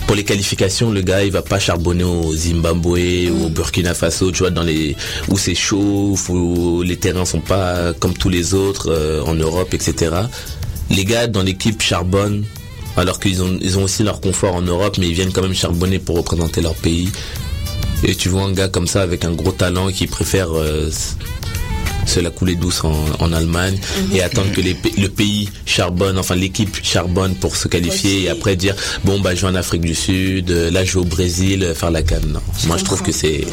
Pour 0.06 0.16
les 0.16 0.24
qualifications, 0.24 0.90
le 0.90 1.02
gars, 1.02 1.24
il 1.24 1.32
va 1.32 1.42
pas 1.42 1.58
charbonner 1.58 2.04
au 2.04 2.34
Zimbabwe 2.34 3.30
ou 3.30 3.46
au 3.46 3.48
Burkina 3.48 3.94
Faso, 3.94 4.30
tu 4.30 4.38
vois, 4.38 4.50
dans 4.50 4.62
les 4.62 4.96
où 5.28 5.36
c'est 5.36 5.54
chaud, 5.54 6.16
où 6.28 6.82
les 6.82 6.96
terrains 6.96 7.24
sont 7.24 7.40
pas 7.40 7.92
comme 7.94 8.14
tous 8.14 8.28
les 8.28 8.54
autres 8.54 8.90
euh, 8.90 9.22
en 9.22 9.34
Europe, 9.34 9.74
etc. 9.74 10.14
Les 10.90 11.04
gars 11.04 11.26
dans 11.26 11.42
l'équipe 11.42 11.82
charbonnent 11.82 12.44
alors 12.96 13.20
qu'ils 13.20 13.42
ont 13.42 13.58
ils 13.60 13.78
ont 13.78 13.84
aussi 13.84 14.02
leur 14.02 14.20
confort 14.20 14.54
en 14.54 14.62
Europe, 14.62 14.96
mais 14.98 15.08
ils 15.08 15.14
viennent 15.14 15.32
quand 15.32 15.42
même 15.42 15.54
charbonner 15.54 15.98
pour 15.98 16.16
représenter 16.16 16.60
leur 16.60 16.74
pays. 16.74 17.10
Et 18.04 18.14
tu 18.14 18.28
vois 18.28 18.42
un 18.42 18.52
gars 18.52 18.68
comme 18.68 18.86
ça 18.86 19.02
avec 19.02 19.24
un 19.24 19.32
gros 19.32 19.52
talent 19.52 19.90
qui 19.90 20.06
préfère 20.06 20.56
euh, 20.56 20.90
se 22.06 22.20
la 22.20 22.30
couler 22.30 22.54
douce 22.54 22.84
en, 22.84 22.94
en 23.18 23.32
Allemagne 23.32 23.78
et 24.14 24.22
attendre 24.22 24.50
que 24.52 24.60
les 24.60 24.76
le 24.96 25.08
pays 25.08 25.50
charbonne, 25.66 26.16
enfin 26.18 26.34
l'équipe 26.36 26.78
charbonne 26.82 27.34
pour 27.34 27.56
se 27.56 27.68
qualifier 27.68 28.22
et 28.22 28.28
après 28.30 28.56
dire 28.56 28.74
bon 29.04 29.20
bah 29.20 29.34
je 29.34 29.42
vais 29.42 29.48
en 29.48 29.54
Afrique 29.54 29.82
du 29.82 29.94
Sud, 29.94 30.50
euh, 30.50 30.70
là 30.70 30.84
je 30.84 30.92
vais 30.94 31.00
au 31.00 31.04
Brésil 31.04 31.62
euh, 31.64 31.74
faire 31.74 31.90
la 31.90 32.02
canne. 32.02 32.32
Non. 32.32 32.40
Moi 32.66 32.76
je 32.78 32.84
trouve 32.84 33.02
que 33.02 33.12
c'est 33.12 33.44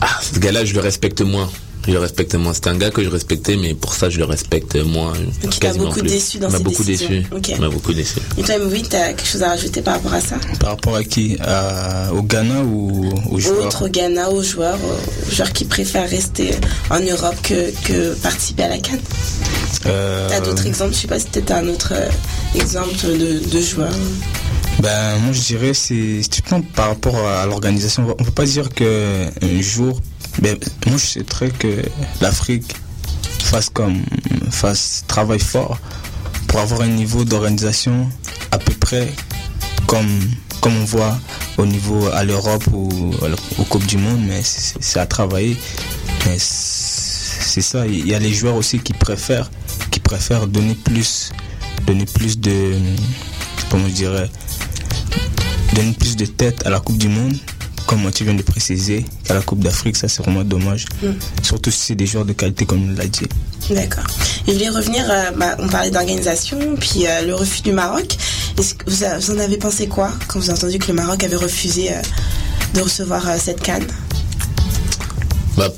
ah 0.00 0.18
ce 0.22 0.38
gars-là 0.38 0.64
je 0.64 0.74
le 0.74 0.80
respecte 0.80 1.20
moins. 1.22 1.50
Je 1.86 1.92
le 1.92 1.98
respecte 1.98 2.34
moins. 2.34 2.52
C'est 2.52 2.66
un 2.66 2.76
gars 2.76 2.90
que 2.90 3.02
je 3.04 3.08
respectais, 3.08 3.56
mais 3.56 3.74
pour 3.74 3.94
ça 3.94 4.10
je 4.10 4.18
le 4.18 4.24
respecte 4.24 4.74
moins. 4.84 5.12
Donc, 5.12 5.54
il 5.54 5.58
t'a 5.60 5.72
beaucoup 5.74 6.00
plus. 6.00 6.08
déçu 6.08 6.38
dans 6.38 6.50
m'a 6.50 6.58
ses 6.58 6.64
beaucoup 6.64 6.82
décisions. 6.84 7.08
déçu. 7.30 7.60
M'a 7.60 7.68
beaucoup 7.68 7.92
déçu. 7.94 8.18
Et 8.38 8.42
toi, 8.42 8.58
Mouvi, 8.58 8.82
t'as 8.82 9.08
quelque 9.12 9.26
chose 9.26 9.42
à 9.42 9.48
rajouter 9.50 9.82
par 9.82 9.94
rapport 9.94 10.14
à 10.14 10.20
ça? 10.20 10.36
Par 10.58 10.70
rapport 10.70 10.96
à 10.96 11.04
qui? 11.04 11.36
À- 11.40 12.12
Au 12.12 12.22
Ghana 12.22 12.62
ou 12.62 13.08
aux 13.30 13.38
joueurs? 13.38 13.66
Autre 13.66 13.86
au 13.86 13.88
Ghana, 13.88 14.30
aux 14.30 14.42
joueurs, 14.42 14.78
aux 14.84 15.30
joueurs 15.34 15.52
qui 15.52 15.64
préfèrent 15.64 16.08
rester 16.10 16.50
en 16.90 17.00
Europe 17.00 17.36
que, 17.42 17.70
que 17.86 18.14
participer 18.16 18.64
à 18.64 18.68
la 18.68 18.78
Cannes? 18.78 19.00
Euh, 19.86 20.28
T'as 20.28 20.40
d'autres 20.40 20.66
exemples? 20.66 20.94
Je 20.94 21.00
sais 21.00 21.06
pas 21.08 21.18
si 21.20 21.26
t'as 21.26 21.58
un 21.58 21.68
autre 21.68 21.92
euh, 21.94 22.08
exemple 22.60 23.06
de, 23.06 23.48
de 23.48 23.60
joueur. 23.60 23.92
Ben, 24.80 25.18
moi 25.20 25.32
je 25.32 25.40
dirais, 25.40 25.72
c'est 25.72 26.20
par 26.74 26.88
rapport 26.88 27.16
à 27.16 27.46
l'organisation, 27.46 28.06
on 28.18 28.24
peut 28.24 28.30
pas 28.30 28.44
dire 28.44 28.68
que 28.74 29.24
un 29.42 29.62
jour, 29.62 30.00
moi 30.42 30.96
je 30.96 30.96
souhaiterais 30.96 31.50
que 31.50 31.82
l'Afrique 32.20 32.74
fasse 33.40 33.70
comme, 33.70 34.02
fasse 34.50 35.04
travail 35.06 35.38
fort 35.38 35.78
pour 36.48 36.60
avoir 36.60 36.82
un 36.82 36.88
niveau 36.88 37.24
d'organisation 37.24 38.10
à 38.50 38.58
peu 38.58 38.72
près 38.74 39.12
comme, 39.86 40.20
comme 40.60 40.76
on 40.76 40.84
voit 40.84 41.18
au 41.58 41.66
niveau 41.66 42.08
à 42.08 42.24
l'Europe 42.24 42.64
ou 42.72 43.14
aux 43.58 43.64
Coupes 43.64 43.86
du 43.86 43.98
Monde, 43.98 44.20
mais 44.26 44.42
c'est 44.42 44.98
à 44.98 45.06
travailler. 45.06 45.56
C'est 46.38 47.62
ça, 47.62 47.86
il 47.86 48.06
y 48.06 48.14
a 48.14 48.18
les 48.18 48.32
joueurs 48.32 48.56
aussi 48.56 48.80
qui 48.80 48.92
préfèrent, 48.92 49.50
qui 49.90 50.00
préfèrent 50.00 50.46
donner 50.46 50.74
plus, 50.74 51.30
donner 51.86 52.04
plus 52.04 52.38
de, 52.38 52.74
comment 53.70 53.86
je 53.86 53.92
dirais, 53.92 54.30
donner 55.74 55.92
plus 55.92 56.16
de 56.16 56.26
tête 56.26 56.66
à 56.66 56.70
la 56.70 56.80
Coupe 56.80 56.98
du 56.98 57.08
Monde, 57.08 57.36
comme 57.86 58.10
tu 58.12 58.24
viens 58.24 58.34
de 58.34 58.42
préciser, 58.42 59.04
qu'à 59.24 59.34
la 59.34 59.42
Coupe 59.42 59.60
d'Afrique, 59.60 59.96
ça 59.96 60.08
c'est 60.08 60.22
vraiment 60.22 60.44
dommage. 60.44 60.86
Mm. 61.02 61.08
Surtout 61.42 61.70
si 61.70 61.78
c'est 61.78 61.94
des 61.94 62.06
joueurs 62.06 62.24
de 62.24 62.32
qualité 62.32 62.66
comme 62.66 62.82
il 62.90 62.94
l'a 62.94 63.06
dit. 63.06 63.26
D'accord. 63.70 64.04
Je 64.46 64.52
voulais 64.52 64.68
revenir, 64.68 65.04
euh, 65.10 65.30
bah, 65.36 65.56
on 65.58 65.68
parlait 65.68 65.90
d'organisation, 65.90 66.58
puis 66.78 67.06
euh, 67.06 67.22
le 67.26 67.34
refus 67.34 67.62
du 67.62 67.72
Maroc. 67.72 68.16
Est-ce 68.58 68.74
que 68.74 68.88
vous, 68.90 69.04
a- 69.04 69.18
vous 69.18 69.32
en 69.32 69.38
avez 69.38 69.56
pensé 69.56 69.86
quoi 69.88 70.10
quand 70.28 70.38
vous 70.38 70.50
avez 70.50 70.58
entendu 70.58 70.78
que 70.78 70.88
le 70.88 70.94
Maroc 70.94 71.22
avait 71.24 71.36
refusé 71.36 71.90
euh, 71.92 72.00
de 72.74 72.80
recevoir 72.82 73.28
euh, 73.28 73.36
cette 73.38 73.60
canne? 73.62 73.86
Bah, 75.56 75.68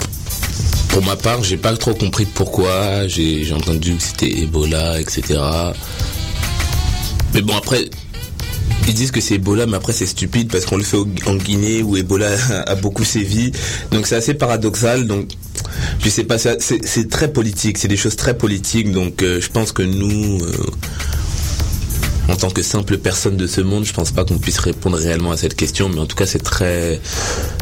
pour 0.91 1.03
ma 1.05 1.17
part, 1.17 1.43
j'ai 1.45 1.57
pas 1.57 1.77
trop 1.77 1.95
compris 1.95 2.25
pourquoi. 2.27 3.07
J'ai 3.09 3.51
entendu 3.55 3.95
que 3.97 4.03
c'était 4.03 4.41
Ebola, 4.43 5.01
etc. 5.01 5.39
Mais 7.35 7.43
bon, 7.43 7.57
après, 7.57 7.89
ils 8.89 8.95
disent 8.95 9.11
que 9.11 9.21
c'est 9.21 9.35
Ebola, 9.35 9.67
mais 9.67 9.77
après 9.77 9.93
c'est 9.93 10.07
stupide 10.07 10.51
parce 10.51 10.65
qu'on 10.65 10.77
le 10.77 10.83
fait 10.83 10.97
en 11.27 11.35
Guinée 11.37 11.83
où 11.83 11.97
Ebola 11.97 12.31
a 12.67 12.75
beaucoup 12.75 13.05
sévi. 13.05 13.53
Donc 13.93 14.07
c'est 14.07 14.17
assez 14.17 14.35
paradoxal. 14.35 15.07
Donc 15.07 15.29
pas, 16.27 16.39
c'est 16.39 17.11
très 17.11 17.33
politique. 17.33 17.79
C'est 17.79 17.89
des 17.89 17.97
choses 17.97 18.17
très 18.17 18.37
politiques. 18.37 18.91
Donc 18.93 19.23
euh, 19.23 19.41
je 19.41 19.49
pense 19.51 19.73
que 19.73 19.83
nous. 19.83 20.39
euh, 20.43 20.53
en 22.31 22.37
tant 22.37 22.51
que 22.51 22.61
simple 22.61 22.99
personne 22.99 23.39
de 23.39 23.47
ce 23.47 23.63
monde, 23.63 23.87
je 23.87 23.93
pense 23.95 24.11
pas 24.11 24.23
qu'on 24.23 24.37
puisse 24.37 24.59
répondre 24.59 24.99
réellement 24.99 25.31
à 25.31 25.39
cette 25.39 25.55
question, 25.55 25.89
mais 25.89 25.99
en 25.99 26.05
tout 26.05 26.15
cas 26.15 26.27
c'est 26.27 26.43
très 26.43 27.01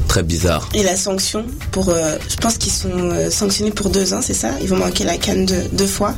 très 0.08 0.24
bizarre. 0.24 0.68
Et 0.74 0.82
la 0.82 0.96
sanction 0.96 1.44
pour, 1.70 1.88
euh, 1.88 2.16
je 2.28 2.34
pense 2.34 2.58
qu'ils 2.58 2.72
sont 2.72 3.12
sanctionnés 3.30 3.70
pour 3.70 3.90
deux 3.90 4.12
ans, 4.12 4.20
c'est 4.22 4.34
ça? 4.34 4.50
Ils 4.60 4.66
vont 4.68 4.76
manquer 4.76 5.04
la 5.04 5.18
canne 5.18 5.46
deux, 5.46 5.62
deux 5.72 5.86
fois? 5.86 6.16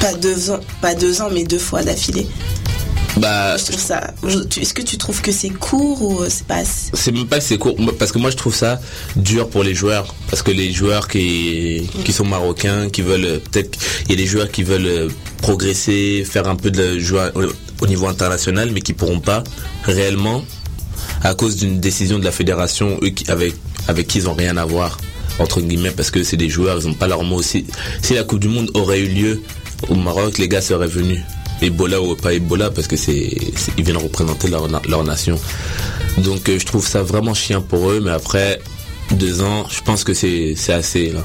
Pas 0.00 0.14
deux 0.14 0.50
ans, 0.50 0.60
pas 0.82 0.94
deux 0.94 1.20
ans, 1.20 1.28
mais 1.32 1.42
deux 1.42 1.58
fois 1.58 1.82
d'affilée. 1.82 2.28
Bah, 3.16 3.56
Je 3.56 3.64
trouve 3.66 3.80
ça. 3.80 4.12
je- 4.26 4.38
tu- 4.40 4.60
Est-ce 4.60 4.74
que 4.74 4.82
tu 4.82 4.96
trouves 4.98 5.20
que 5.22 5.30
c'est 5.30 5.50
court 5.50 6.02
ou 6.02 6.20
euh, 6.22 6.26
c'est 6.28 6.46
pas 6.46 6.62
c'est 6.64 7.12
même 7.12 7.26
pas 7.26 7.38
que 7.38 7.44
c'est 7.44 7.58
court, 7.58 7.76
parce 7.98 8.10
que 8.12 8.18
moi 8.18 8.30
je 8.30 8.36
trouve 8.36 8.54
ça 8.54 8.80
dur 9.16 9.48
pour 9.48 9.62
les 9.62 9.74
joueurs, 9.74 10.14
parce 10.30 10.42
que 10.42 10.50
les 10.50 10.72
joueurs 10.72 11.06
qui 11.08 11.88
qui 12.04 12.12
sont 12.12 12.24
marocains, 12.24 12.90
qui 12.90 13.02
veulent 13.02 13.24
euh, 13.24 13.38
peut-être, 13.38 13.78
il 14.06 14.10
y 14.10 14.14
a 14.14 14.16
des 14.16 14.26
joueurs 14.26 14.50
qui 14.50 14.62
veulent 14.64 14.86
euh, 14.86 15.08
progresser, 15.38 16.24
faire 16.28 16.48
un 16.48 16.56
peu 16.56 16.70
de 16.72 16.98
jouer 16.98 17.28
au- 17.36 17.84
au 17.84 17.86
niveau 17.86 18.06
international, 18.08 18.70
mais 18.72 18.80
qui 18.80 18.94
pourront 18.94 19.20
pas 19.20 19.44
réellement 19.84 20.42
à 21.22 21.34
cause 21.34 21.56
d'une 21.56 21.78
décision 21.80 22.18
de 22.18 22.24
la 22.24 22.32
fédération, 22.32 22.98
eux 23.02 23.10
qui, 23.10 23.30
avec 23.30 23.54
avec 23.86 24.08
qui 24.08 24.18
ils 24.18 24.28
ont 24.28 24.34
rien 24.34 24.56
à 24.56 24.64
voir 24.64 24.98
entre 25.38 25.60
guillemets, 25.60 25.90
parce 25.90 26.10
que 26.10 26.22
c'est 26.24 26.36
des 26.36 26.48
joueurs, 26.48 26.78
ils 26.80 26.88
ont 26.88 26.94
pas 26.94 27.06
leur 27.08 27.22
mot 27.24 27.36
aussi. 27.36 27.66
Si 28.02 28.14
la 28.14 28.22
Coupe 28.24 28.40
du 28.40 28.48
Monde 28.48 28.70
aurait 28.74 29.00
eu 29.00 29.08
lieu 29.08 29.42
au 29.88 29.94
Maroc, 29.96 30.38
les 30.38 30.48
gars 30.48 30.60
seraient 30.60 30.86
venus. 30.88 31.20
Ebola 31.62 32.00
ou 32.00 32.14
pas 32.16 32.32
Ebola, 32.34 32.70
parce 32.70 32.86
que 32.86 32.96
c'est, 32.96 33.36
ils 33.78 33.84
viennent 33.84 33.96
représenter 33.96 34.48
leur, 34.48 34.68
leur 34.88 35.04
nation. 35.04 35.38
Donc 36.18 36.48
euh, 36.48 36.58
je 36.58 36.66
trouve 36.66 36.86
ça 36.86 37.02
vraiment 37.02 37.34
chiant 37.34 37.62
pour 37.62 37.90
eux, 37.90 38.00
mais 38.02 38.10
après 38.10 38.60
deux 39.12 39.42
ans, 39.42 39.66
je 39.70 39.80
pense 39.82 40.04
que 40.04 40.14
c'est, 40.14 40.54
c'est 40.56 40.72
assez 40.72 41.10
là. 41.10 41.20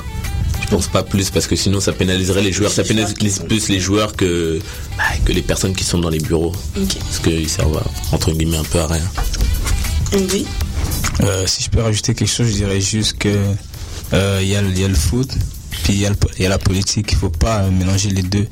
Je 0.62 0.68
pense 0.76 0.88
pas 0.88 1.02
plus 1.04 1.30
parce 1.32 1.48
que 1.48 1.56
sinon 1.56 1.80
ça 1.80 1.94
pénaliserait 1.94 2.42
les 2.44 2.52
joueurs, 2.52 2.72
ça 2.72 2.84
pénalise 2.84 3.40
plus 3.48 3.70
les 3.70 3.80
joueurs 3.80 4.16
que, 4.16 4.60
bah, 4.98 5.04
que 5.26 5.32
les 5.32 5.42
personnes 5.42 5.74
qui 5.74 5.84
sont 5.84 5.98
dans 6.00 6.10
les 6.10 6.20
bureaux. 6.20 6.54
Parce 6.76 7.20
qu'ils 7.24 7.50
servent 7.50 7.78
à- 7.78 8.16
entre 8.16 8.32
guillemets 8.32 8.58
un 8.58 8.64
peu 8.64 8.80
à 8.80 8.88
rien. 8.88 9.10
Oui. 10.14 10.46
Euh, 11.22 11.46
si 11.48 11.64
je 11.64 11.70
peux 11.70 11.82
rajouter 11.82 12.14
quelque 12.14 12.30
chose, 12.32 12.48
je 12.48 12.54
dirais 12.54 12.82
juste 12.82 13.18
que 13.18 13.30
euh, 14.14 14.40
il 14.42 14.48
y, 14.48 14.56
a 14.56 14.62
le- 14.62 14.70
il 14.70 14.80
y 14.80 14.84
a 14.84 14.88
le 14.88 14.96
foot, 14.96 15.30
puis 15.84 15.94
il 15.94 16.00
y, 16.02 16.06
a 16.06 16.10
le 16.10 16.16
po- 16.16 16.30
il 16.38 16.44
y 16.44 16.46
a 16.46 16.50
la 16.50 16.58
politique. 16.60 17.12
Il 17.12 17.18
faut 17.18 17.30
pas 17.30 17.64
mélanger 17.70 18.10
les 18.10 18.24
deux. 18.24 18.48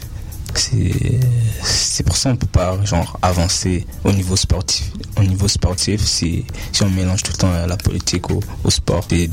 C'est 0.55 1.19
c'est 1.63 2.03
pour 2.03 2.15
ça 2.17 2.31
qu'on 2.31 2.37
peut 2.37 2.47
pas 2.47 2.77
genre 2.85 3.17
avancer 3.21 3.85
au 4.03 4.11
niveau 4.11 4.35
sportif. 4.35 4.91
Au 5.17 5.23
niveau 5.23 5.47
sportif, 5.47 6.01
si, 6.05 6.45
si 6.71 6.83
on 6.83 6.89
mélange 6.89 7.23
tout 7.23 7.31
le 7.31 7.37
temps 7.37 7.51
euh, 7.51 7.65
la 7.67 7.77
politique 7.77 8.29
au, 8.29 8.39
au 8.63 8.69
sport, 8.69 9.03
c'est 9.09 9.29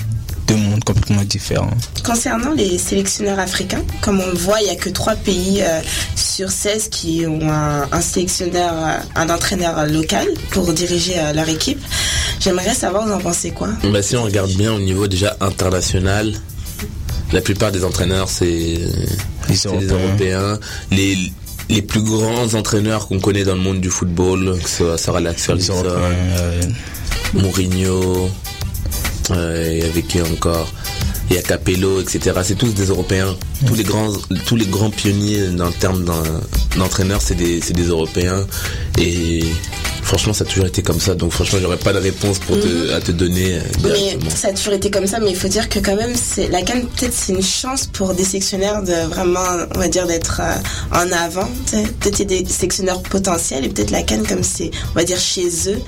deux 0.47 0.57
mondes 0.57 0.85
complètement 0.85 1.23
différents. 1.25 1.71
Concernant 2.05 2.53
les 2.53 2.77
sélectionneurs 2.79 3.39
africains, 3.39 3.83
comme 4.03 4.21
on 4.21 4.27
le 4.27 4.37
voit, 4.37 4.61
il 4.61 4.65
n'y 4.65 4.71
a 4.71 4.77
que 4.77 4.91
trois 4.91 5.15
pays 5.15 5.63
euh, 5.63 5.81
sur 6.17 6.51
16 6.51 6.89
qui 6.89 7.25
ont 7.27 7.51
un, 7.51 7.89
un 7.91 8.01
sélectionneur, 8.01 8.73
euh, 8.75 8.99
un 9.15 9.29
entraîneur 9.31 9.87
local 9.87 10.27
pour 10.51 10.73
diriger 10.73 11.19
euh, 11.19 11.33
leur 11.33 11.49
équipe. 11.49 11.81
J'aimerais 12.41 12.75
savoir, 12.75 13.07
vous 13.07 13.13
en 13.13 13.19
pensez 13.21 13.51
quoi? 13.53 13.69
Bah, 13.91 14.03
si 14.03 14.17
on 14.17 14.25
regarde 14.25 14.51
bien 14.53 14.73
au 14.73 14.81
niveau 14.81 15.07
déjà 15.07 15.37
international, 15.41 16.33
La 17.35 17.41
plupart 17.41 17.73
des 17.73 17.85
entraîneurs, 17.85 18.29
c'est 18.29 18.79
des 19.49 19.87
Européens. 19.89 20.57
Les, 20.93 21.19
les 21.69 21.83
plus 21.83 22.01
grands 22.01 22.55
entraîneurs 22.55 23.09
qu'on 23.09 23.19
connaît 23.19 23.43
dans 23.43 23.57
le 23.57 23.61
monde 23.61 23.81
du 23.81 23.91
football, 23.91 24.57
que 24.63 24.69
ce 24.69 24.77
soit 24.77 24.99
Sarah 24.99 25.21
Ferguson, 25.35 25.83
Mourinho, 27.35 28.31
euh, 29.33 29.69
et 29.69 29.83
avec 29.83 30.07
qui 30.07 30.23
encore 30.23 30.73
il 31.29 31.35
y 31.35 31.39
a 31.41 31.43
Capello, 31.43 32.01
etc. 32.01 32.39
C'est 32.45 32.55
tous 32.55 32.73
des 32.73 32.87
Européens. 32.87 33.35
Tous 33.67 33.75
les 33.75 33.83
grands, 33.83 34.13
tous 34.47 34.55
les 34.55 34.67
grands 34.67 34.91
pionniers 34.91 35.49
dans 35.49 35.67
le 35.67 35.73
terme 35.73 36.05
d'entraîneur, 36.77 37.21
c'est 37.21 37.35
des, 37.35 37.61
c'est 37.61 37.75
des 37.75 37.89
Européens. 37.89 38.47
Et 38.99 39.43
franchement, 40.05 40.33
ça 40.33 40.45
a 40.45 40.47
toujours 40.47 40.67
été 40.67 40.83
comme 40.83 41.01
ça. 41.01 41.15
Donc 41.15 41.33
franchement, 41.33 41.59
j'aurais 41.61 41.79
pas 41.79 41.93
de 41.93 41.99
réponse 41.99 42.39
pour 42.39 42.59
te, 42.59 42.93
à 42.93 43.01
te 43.01 43.13
donner 43.13 43.57
euh, 43.57 43.61
Mais 43.83 44.31
ça 44.31 44.49
a 44.49 44.53
toujours 44.53 44.75
été 44.75 44.91
comme 44.91 45.07
ça, 45.07 45.19
mais 45.21 45.31
il 45.31 45.37
faut 45.37 45.49
dire 45.49 45.69
que 45.69 45.79
quand 45.79 45.97
même, 45.97 46.15
c'est 46.15 46.49
la 46.49 46.63
canne 46.63 46.87
peut-être 46.87 47.15
c'est 47.15 47.33
une 47.33 47.43
chance 47.43 47.87
pour 47.87 48.15
des 48.15 48.25
sectionnaires 48.25 48.83
de 48.83 48.93
vraiment, 49.09 49.41
on 49.75 49.79
va 49.79 49.89
dire, 49.89 50.07
d'être 50.07 50.41
euh, 50.43 50.55
en 50.93 51.11
avant. 51.13 51.49
Peut-être 52.01 52.23
des 52.23 52.45
sectionnaires 52.47 53.01
potentiels 53.01 53.65
et 53.65 53.69
peut-être 53.69 53.91
la 53.91 54.03
canne 54.03 54.27
comme 54.27 54.43
c'est, 54.43 54.71
on 54.93 54.95
va 54.95 55.05
dire, 55.05 55.19
chez 55.19 55.49
eux, 55.69 55.81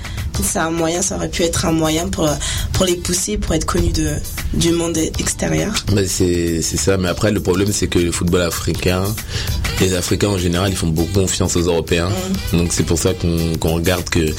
c'est 0.43 0.59
un 0.59 0.69
moyen, 0.69 1.01
ça 1.01 1.15
aurait 1.15 1.29
pu 1.29 1.43
être 1.43 1.65
un 1.65 1.71
moyen 1.71 2.07
pour, 2.07 2.29
pour 2.73 2.85
les 2.85 2.95
pousser, 2.95 3.37
pour 3.37 3.53
être 3.53 3.65
connus 3.65 3.91
de, 3.91 4.11
du 4.53 4.71
monde 4.71 4.97
extérieur. 5.19 5.73
C'est 6.07 6.61
ça, 6.61 6.97
mais 6.97 7.09
après 7.09 7.31
le 7.31 7.41
problème 7.41 7.71
c'est 7.71 7.87
que 7.87 7.99
le 7.99 8.11
football 8.11 8.41
africain, 8.41 9.03
les 9.79 9.93
Africains 9.93 10.29
en 10.29 10.37
général, 10.37 10.71
ils 10.71 10.75
font 10.77 10.87
beaucoup 10.87 11.21
confiance 11.21 11.55
aux 11.55 11.61
Européens. 11.61 12.09
Donc 12.53 12.73
c'est 12.73 12.83
pour 12.83 12.97
ça 12.97 13.13
qu'on 13.13 13.73
regarde 13.73 14.09
que 14.09 14.33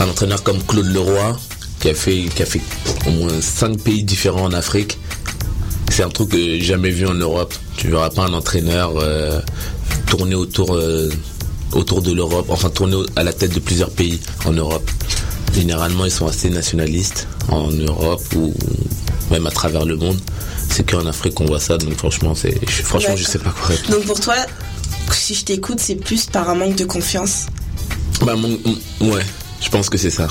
un 0.00 0.08
entraîneur 0.08 0.42
comme 0.42 0.62
Claude 0.62 0.86
Leroy, 0.86 1.38
qui 1.80 1.88
a 1.88 1.94
fait 1.94 2.24
qui 2.34 2.42
a 2.42 2.46
fait 2.46 2.60
au 3.06 3.10
moins 3.10 3.40
cinq 3.40 3.78
pays 3.80 4.02
différents 4.02 4.44
en 4.44 4.52
Afrique, 4.52 4.98
c'est 5.90 6.02
un 6.02 6.10
truc 6.10 6.30
que 6.30 6.60
jamais 6.60 6.90
vu 6.90 7.06
en 7.06 7.14
Europe. 7.14 7.54
Tu 7.76 7.88
verras 7.88 8.10
pas 8.10 8.22
un 8.22 8.32
entraîneur 8.34 8.92
euh, 8.98 9.40
tourner 10.06 10.34
autour 10.34 10.74
euh, 10.74 11.10
autour 11.72 12.02
de 12.02 12.12
l'Europe, 12.12 12.46
enfin 12.48 12.68
tourner 12.70 12.96
à 13.16 13.22
la 13.22 13.32
tête 13.32 13.54
de 13.54 13.60
plusieurs 13.60 13.90
pays 13.90 14.20
en 14.44 14.52
Europe. 14.52 14.88
Généralement, 15.54 16.04
ils 16.04 16.10
sont 16.10 16.26
assez 16.26 16.48
nationalistes 16.50 17.26
en 17.48 17.70
Europe 17.70 18.22
ou 18.36 18.54
même 19.30 19.46
à 19.46 19.50
travers 19.50 19.84
le 19.84 19.96
monde. 19.96 20.18
C'est 20.70 20.88
qu'en 20.88 21.04
Afrique 21.06 21.34
qu'on 21.34 21.46
voit 21.46 21.60
ça, 21.60 21.76
donc 21.78 21.94
franchement, 21.96 22.34
c'est, 22.34 22.54
je- 22.68 22.82
franchement, 22.82 23.16
je 23.16 23.24
sais 23.24 23.38
pas 23.38 23.50
quoi 23.50 23.68
répondre. 23.68 23.90
Donc 23.98 24.04
pour 24.06 24.20
toi, 24.20 24.34
si 25.12 25.34
je 25.34 25.44
t'écoute, 25.44 25.80
c'est 25.80 25.96
plus 25.96 26.26
par 26.26 26.48
un 26.48 26.54
manque 26.54 26.76
de 26.76 26.84
confiance? 26.84 27.46
Bah, 28.24 28.36
mon- 28.36 28.58
ouais, 29.12 29.22
je 29.60 29.68
pense 29.68 29.90
que 29.90 29.98
c'est 29.98 30.10
ça. 30.10 30.28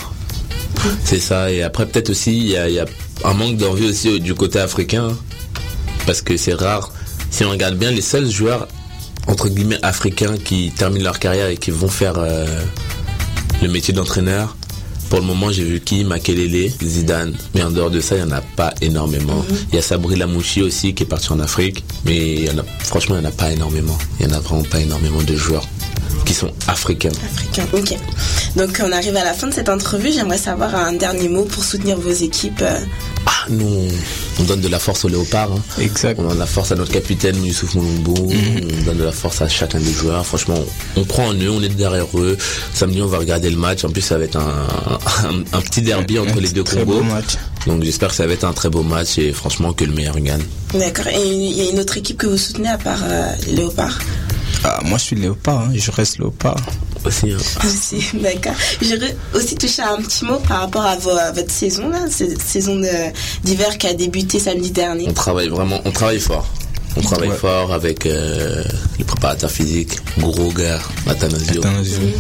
C'est 1.04 1.20
ça. 1.20 1.52
Et 1.52 1.62
après, 1.62 1.86
peut-être 1.86 2.10
aussi, 2.12 2.38
il 2.38 2.48
y 2.48 2.56
a, 2.56 2.70
il 2.70 2.76
y 2.76 2.80
a 2.80 2.86
un 3.26 3.34
manque 3.34 3.58
d'envie 3.58 3.88
aussi 3.90 4.08
euh, 4.10 4.20
du 4.20 4.34
côté 4.34 4.60
africain. 4.60 5.10
Parce 6.06 6.22
que 6.22 6.38
c'est 6.38 6.54
rare. 6.54 6.92
Si 7.30 7.44
on 7.44 7.50
regarde 7.52 7.76
bien, 7.76 7.92
les 7.92 8.02
seuls 8.02 8.30
joueurs, 8.32 8.68
entre 9.28 9.50
guillemets, 9.50 9.78
africains 9.84 10.38
qui 10.38 10.72
terminent 10.76 11.04
leur 11.04 11.20
carrière 11.20 11.48
et 11.50 11.58
qui 11.58 11.72
vont 11.72 11.90
faire 11.90 12.14
euh, 12.18 12.46
le 13.62 13.68
métier 13.68 13.94
d'entraîneur, 13.94 14.56
pour 15.10 15.20
le 15.20 15.26
moment, 15.26 15.52
j'ai 15.52 15.64
vu 15.64 15.80
qui 15.80 16.04
Makelele, 16.04 16.72
Zidane. 16.82 17.36
Mais 17.56 17.64
en 17.64 17.72
dehors 17.72 17.90
de 17.90 18.00
ça, 18.00 18.16
il 18.16 18.24
n'y 18.24 18.32
en 18.32 18.36
a 18.36 18.42
pas 18.42 18.74
énormément. 18.82 19.44
Il 19.70 19.76
y 19.76 19.78
a 19.80 19.82
Sabri 19.82 20.16
Lamouchi 20.16 20.62
aussi 20.62 20.94
qui 20.94 21.04
est 21.04 21.06
parti 21.08 21.32
en 21.32 21.40
Afrique. 21.40 21.84
Mais 22.06 22.36
il 22.36 22.46
y 22.46 22.50
en 22.50 22.60
a, 22.60 22.64
franchement, 22.80 23.16
il 23.16 23.22
n'y 23.22 23.26
en 23.26 23.30
a 23.30 23.34
pas 23.34 23.52
énormément. 23.52 23.98
Il 24.20 24.28
n'y 24.28 24.34
en 24.34 24.38
a 24.38 24.40
vraiment 24.40 24.64
pas 24.64 24.80
énormément 24.80 25.22
de 25.22 25.36
joueurs 25.36 25.68
qui 26.30 26.36
sont 26.36 26.52
africains. 26.68 27.10
Africain. 27.26 27.66
Ok. 27.74 27.96
Donc 28.56 28.80
on 28.86 28.92
arrive 28.92 29.16
à 29.18 29.24
la 29.24 29.34
fin 29.34 29.48
de 29.48 29.54
cette 29.54 29.68
entrevue. 29.68 30.12
J'aimerais 30.14 30.38
savoir 30.38 30.76
un 30.76 30.94
dernier 30.94 31.28
mot 31.28 31.44
pour 31.44 31.64
soutenir 31.64 31.98
vos 31.98 32.12
équipes. 32.12 32.62
euh, 32.62 32.78
Ah, 33.26 33.32
nous, 33.50 33.66
on- 33.66 34.42
on 34.42 34.44
donne 34.44 34.62
de 34.62 34.68
la 34.68 34.78
force 34.78 35.06
aux 35.06 35.08
léopards. 35.08 35.52
hein. 35.52 35.62
On 36.20 36.22
donne 36.24 36.34
de 36.36 36.40
la 36.40 36.46
force 36.46 36.72
à 36.72 36.76
notre 36.76 36.92
capitaine 36.92 37.44
Youssouf 37.44 37.74
Moulumbo. 37.74 38.14
On 38.16 38.84
donne 38.86 38.98
de 38.98 39.04
la 39.04 39.12
force 39.12 39.42
à 39.42 39.48
chacun 39.50 39.80
des 39.80 39.92
joueurs. 39.92 40.24
Franchement, 40.24 40.64
on 40.96 41.04
prend 41.04 41.26
en 41.30 41.34
eux, 41.34 41.50
on 41.50 41.64
est 41.64 41.70
derrière 41.70 42.06
eux. 42.16 42.38
Samedi, 42.76 43.02
on 43.02 43.08
va 43.08 43.18
regarder 43.18 43.50
le 43.50 43.58
match. 43.58 43.84
En 43.84 43.90
plus, 43.90 44.02
ça 44.02 44.20
va 44.20 44.26
être 44.26 44.38
un, 44.38 44.68
un, 45.28 45.58
un 45.58 45.62
petit 45.62 45.82
derby 45.82 46.20
entre 46.20 46.40
les 46.40 46.50
deux 46.50 46.64
très 46.64 46.84
Congos. 46.86 47.00
beau 47.00 47.04
match. 47.04 47.38
Donc, 47.66 47.84
j'espère 47.84 48.10
que 48.10 48.16
ça 48.16 48.28
va 48.28 48.34
être 48.34 48.44
un 48.46 48.54
très 48.54 48.70
beau 48.70 48.84
match 48.84 49.18
et 49.18 49.34
franchement, 49.34 49.74
que 49.74 49.84
le 49.84 49.94
meilleur 49.94 50.20
gagne. 50.20 50.44
D'accord. 50.76 51.08
Et 51.08 51.28
il 51.28 51.52
y 51.58 51.62
a 51.68 51.72
une 51.72 51.80
autre 51.80 51.98
équipe 51.98 52.18
que 52.18 52.28
vous 52.28 52.38
soutenez 52.38 52.70
à 52.70 52.78
part 52.78 53.00
euh, 53.04 53.32
les 53.48 53.54
Léopards? 53.54 53.98
Ah, 54.64 54.80
moi, 54.84 54.98
je 54.98 55.04
suis 55.04 55.16
léopard, 55.16 55.60
hein, 55.62 55.72
je 55.76 55.92
reste 55.92 56.18
léopard. 56.20 56.58
Aussi, 57.06 57.32
hein. 57.32 57.38
Aussi, 57.64 58.06
d'accord. 58.22 58.54
J'aurais 58.82 59.16
aussi 59.34 59.56
touché 59.56 59.82
à 59.82 59.94
un 59.94 60.02
petit 60.02 60.26
mot 60.26 60.38
par 60.48 60.62
rapport 60.62 60.86
à, 60.86 60.98
vo- 60.98 61.12
à 61.12 61.32
votre 61.32 61.52
saison, 61.52 61.90
là, 61.90 62.06
cette 62.10 62.42
saison 62.42 62.80
d'hiver 63.44 63.78
qui 63.78 63.88
a 63.88 63.94
débuté 63.94 64.40
samedi 64.40 64.72
dernier. 64.72 65.06
On 65.08 65.14
travaille 65.14 65.48
vraiment, 65.50 65.80
on 65.86 65.92
travaille 65.92 66.20
fort. 66.20 66.48
On 66.98 67.02
travaille 67.02 67.30
Ouais. 67.30 67.36
fort 67.36 67.72
avec 67.72 68.06
euh, 68.08 68.64
le 68.98 69.06
préparateur 69.06 69.50
physique, 69.52 69.98
gros 70.18 70.52
gars, 70.52 70.80
Athanasio. 71.08 71.62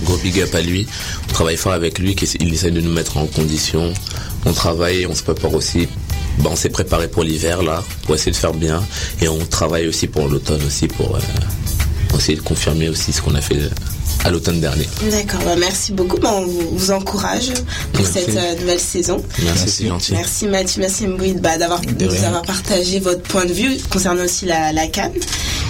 Gros 0.06 0.18
big 0.18 0.40
up 0.42 0.54
à 0.54 0.62
lui. 0.62 0.88
On 1.28 1.34
travaille 1.34 1.58
fort 1.58 1.74
avec 1.74 1.98
lui, 2.00 2.16
qu'il- 2.16 2.30
il 2.40 2.54
essaie 2.54 2.72
de 2.72 2.80
nous 2.80 2.92
mettre 2.92 3.18
en 3.18 3.26
condition. 3.26 3.92
On 4.46 4.54
travaille, 4.54 5.06
on 5.08 5.16
se 5.16 5.24
prépare 5.24 5.54
aussi. 5.56 5.88
Bon, 6.38 6.52
on 6.52 6.56
s'est 6.56 6.70
préparé 6.70 7.08
pour 7.10 7.24
l'hiver 7.24 7.64
là, 7.64 7.84
pour 8.06 8.16
essayer 8.16 8.32
de 8.32 8.38
faire 8.38 8.54
bien. 8.54 8.82
Et 9.22 9.28
on 9.28 9.40
travaille 9.46 9.88
aussi 9.88 10.08
pour 10.08 10.30
l'automne 10.30 10.62
aussi, 10.66 10.88
pour 10.88 11.16
euh, 11.16 11.20
essayer 12.18 12.38
de 12.38 12.42
confirmer 12.44 12.90
aussi 12.90 13.14
ce 13.14 13.22
qu'on 13.22 13.36
a 13.36 13.42
fait 13.42 13.70
à 14.24 14.30
l'automne 14.30 14.60
dernier. 14.60 14.88
D'accord, 15.12 15.42
bah, 15.46 15.56
merci 15.58 15.94
beaucoup. 15.94 16.18
Bah, 16.18 16.34
on 16.34 16.46
vous, 16.46 16.92
encourage 16.92 17.52
pour 17.94 18.04
Merci. 18.04 18.14
cette 18.14 18.36
euh, 18.36 18.60
nouvelle 18.60 18.80
saison. 18.80 19.24
Merci, 19.44 19.70
c'est 19.70 19.88
gentil. 19.88 20.14
Merci 20.14 20.48
Mathieu, 20.48 20.82
merci 20.82 21.08
Mbouid 21.08 21.40
bah, 21.40 21.58
d'avoir 21.58 21.82
de 21.82 22.06
nous 22.06 22.24
avoir 22.24 22.42
partagé 22.42 23.00
votre 23.00 23.22
point 23.22 23.46
de 23.46 23.54
vue 23.54 23.78
concernant 23.90 24.24
aussi 24.24 24.46
la, 24.46 24.74
la 24.74 24.88
canne. 24.88 25.14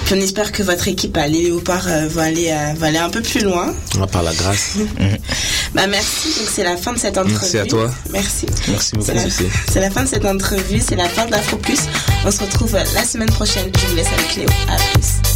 Puis 0.06 0.16
on 0.16 0.22
espère 0.22 0.52
que 0.52 0.64
votre 0.64 0.88
équipe, 0.88 1.18
Léopards, 1.18 1.88
euh, 1.88 2.08
va, 2.08 2.24
aller, 2.24 2.50
euh, 2.50 2.74
va 2.78 2.88
aller 2.88 2.98
un 2.98 3.10
peu 3.10 3.22
plus 3.22 3.42
loin. 3.42 3.74
On 3.96 4.00
va 4.00 4.08
par 4.08 4.24
la 4.24 4.34
grâce. 4.34 4.76
Bah, 5.76 5.86
merci, 5.86 6.30
donc 6.30 6.50
c'est 6.52 6.64
la 6.64 6.78
fin 6.78 6.94
de 6.94 6.98
cette 6.98 7.16
entrevue. 7.16 7.36
Merci 7.40 7.58
à 7.60 7.66
toi. 7.66 7.92
Merci. 8.12 8.48
Merci 8.70 8.92
beaucoup. 8.94 9.06
C'est 9.06 9.14
la, 9.14 9.22
Merci. 9.22 9.44
c'est 9.72 9.80
la 9.80 9.92
fin 9.92 10.04
de 10.04 10.08
cette 10.10 10.26
entrevue, 10.26 10.82
c'est 10.84 10.96
la 10.96 11.08
fin 11.08 11.28
d'Afro 11.28 11.58
Plus. 11.58 11.82
On 12.26 12.32
se 12.32 12.40
retrouve 12.40 12.74
la 12.74 13.04
semaine 13.06 13.30
prochaine. 13.30 13.70
Je 13.80 13.86
vous 13.86 13.96
laisse 13.96 14.08
avec 14.08 14.36
Léo. 14.36 14.48
À 14.68 14.78
plus. 14.78 15.29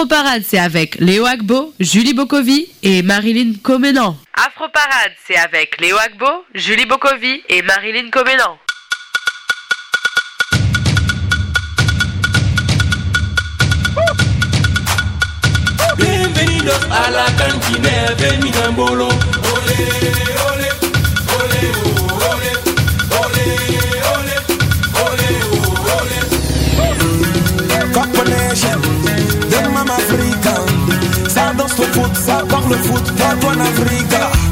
Afro 0.00 0.08
Parade, 0.08 0.42
c'est 0.46 0.58
avec 0.58 0.94
Léo 0.98 1.26
Agbo, 1.26 1.74
Julie 1.78 2.14
Bokovi 2.14 2.68
et 2.82 3.02
Marilyn 3.02 3.52
Comenan. 3.62 4.16
Afro 4.32 4.66
Parade, 4.72 5.12
c'est 5.26 5.36
avec 5.36 5.78
Léo 5.78 5.94
Agbo, 5.98 6.46
Julie 6.54 6.86
Bokovi 6.86 7.42
et 7.50 7.60
Marilyn 7.60 8.08
Comenan. 8.10 8.56
Bienvenidos 15.98 16.80
a 16.90 17.10
la 17.10 17.26
cantina 17.36 18.14
de. 18.14 18.30
Ole, 18.80 19.02
ole, 19.02 19.10
ole, 20.48 20.69
ça 32.70 32.76
parle 32.76 32.84
foot, 32.84 33.16
toi 33.16 33.50
en 33.50 33.60
Afrique. 33.60 34.49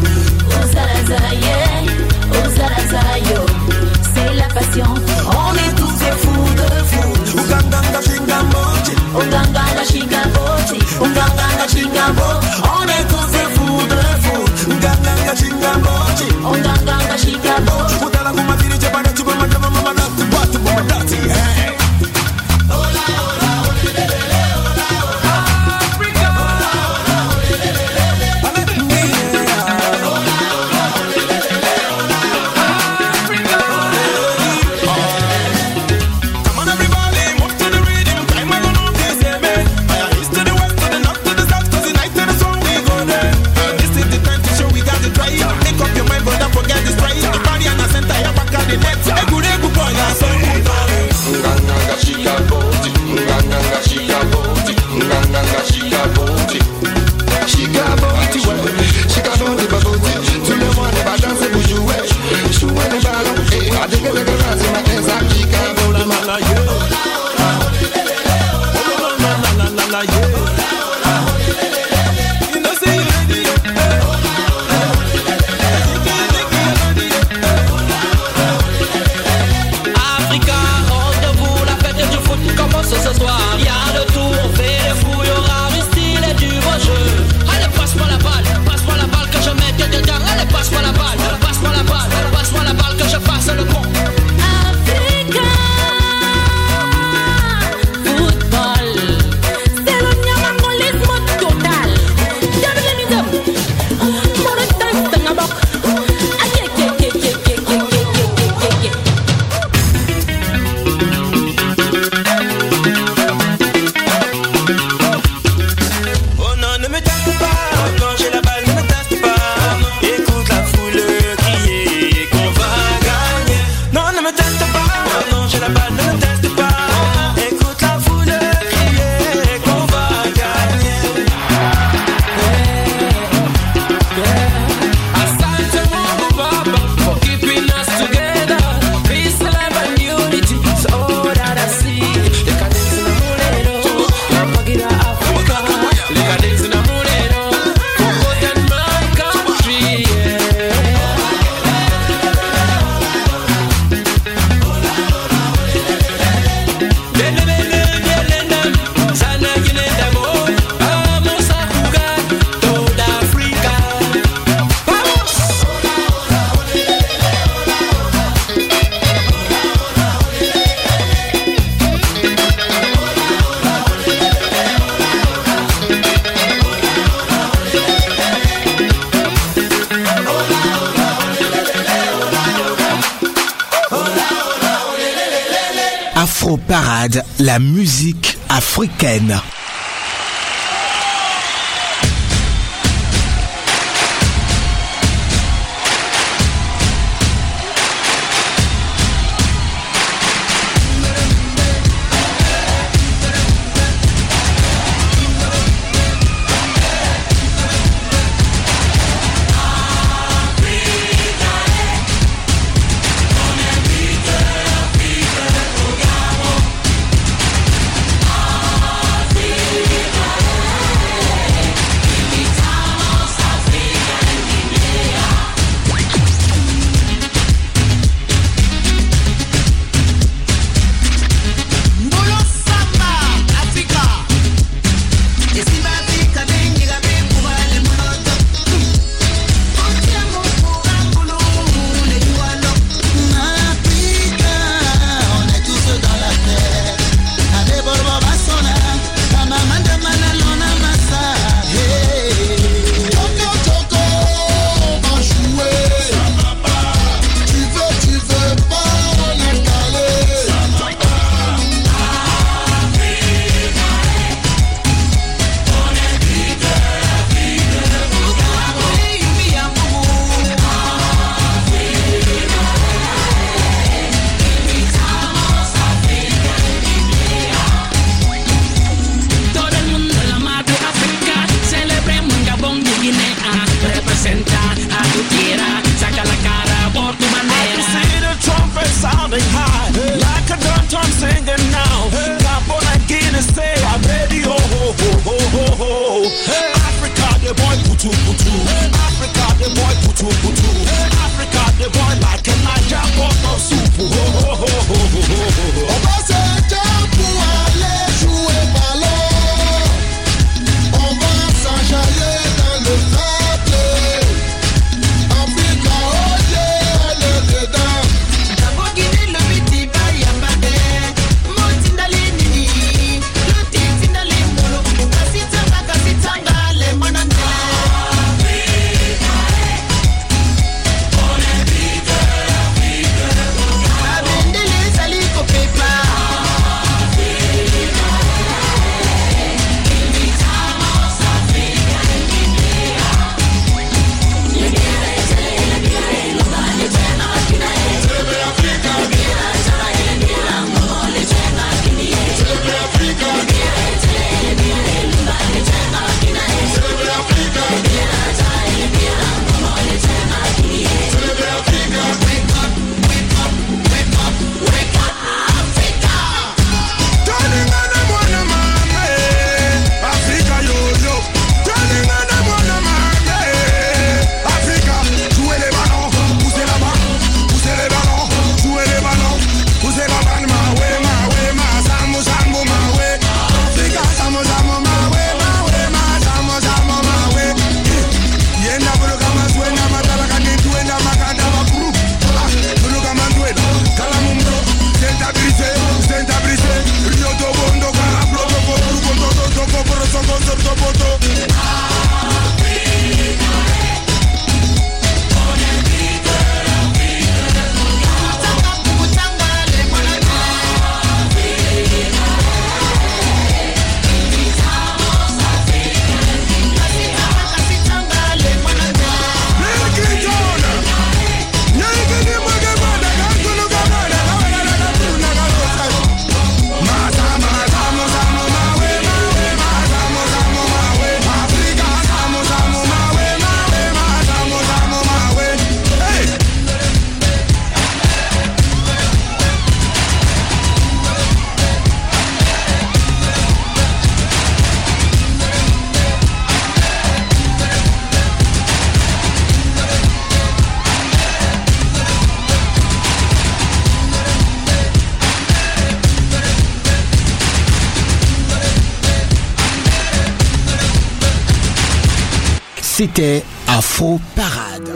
C'était 463.01 463.44
Afro 463.68 464.20
Parade. 464.34 464.90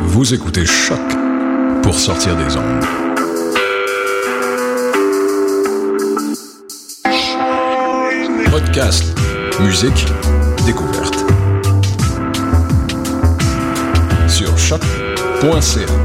Vous 0.00 0.34
écoutez 0.34 0.66
Choc 0.66 0.98
pour 1.82 1.94
sortir 1.94 2.36
des 2.36 2.58
ondes. 2.58 2.84
Podcast, 8.50 9.04
musique, 9.58 10.04
découverte. 10.66 11.24
Sur 14.28 14.58
choc.ca. 14.58 15.95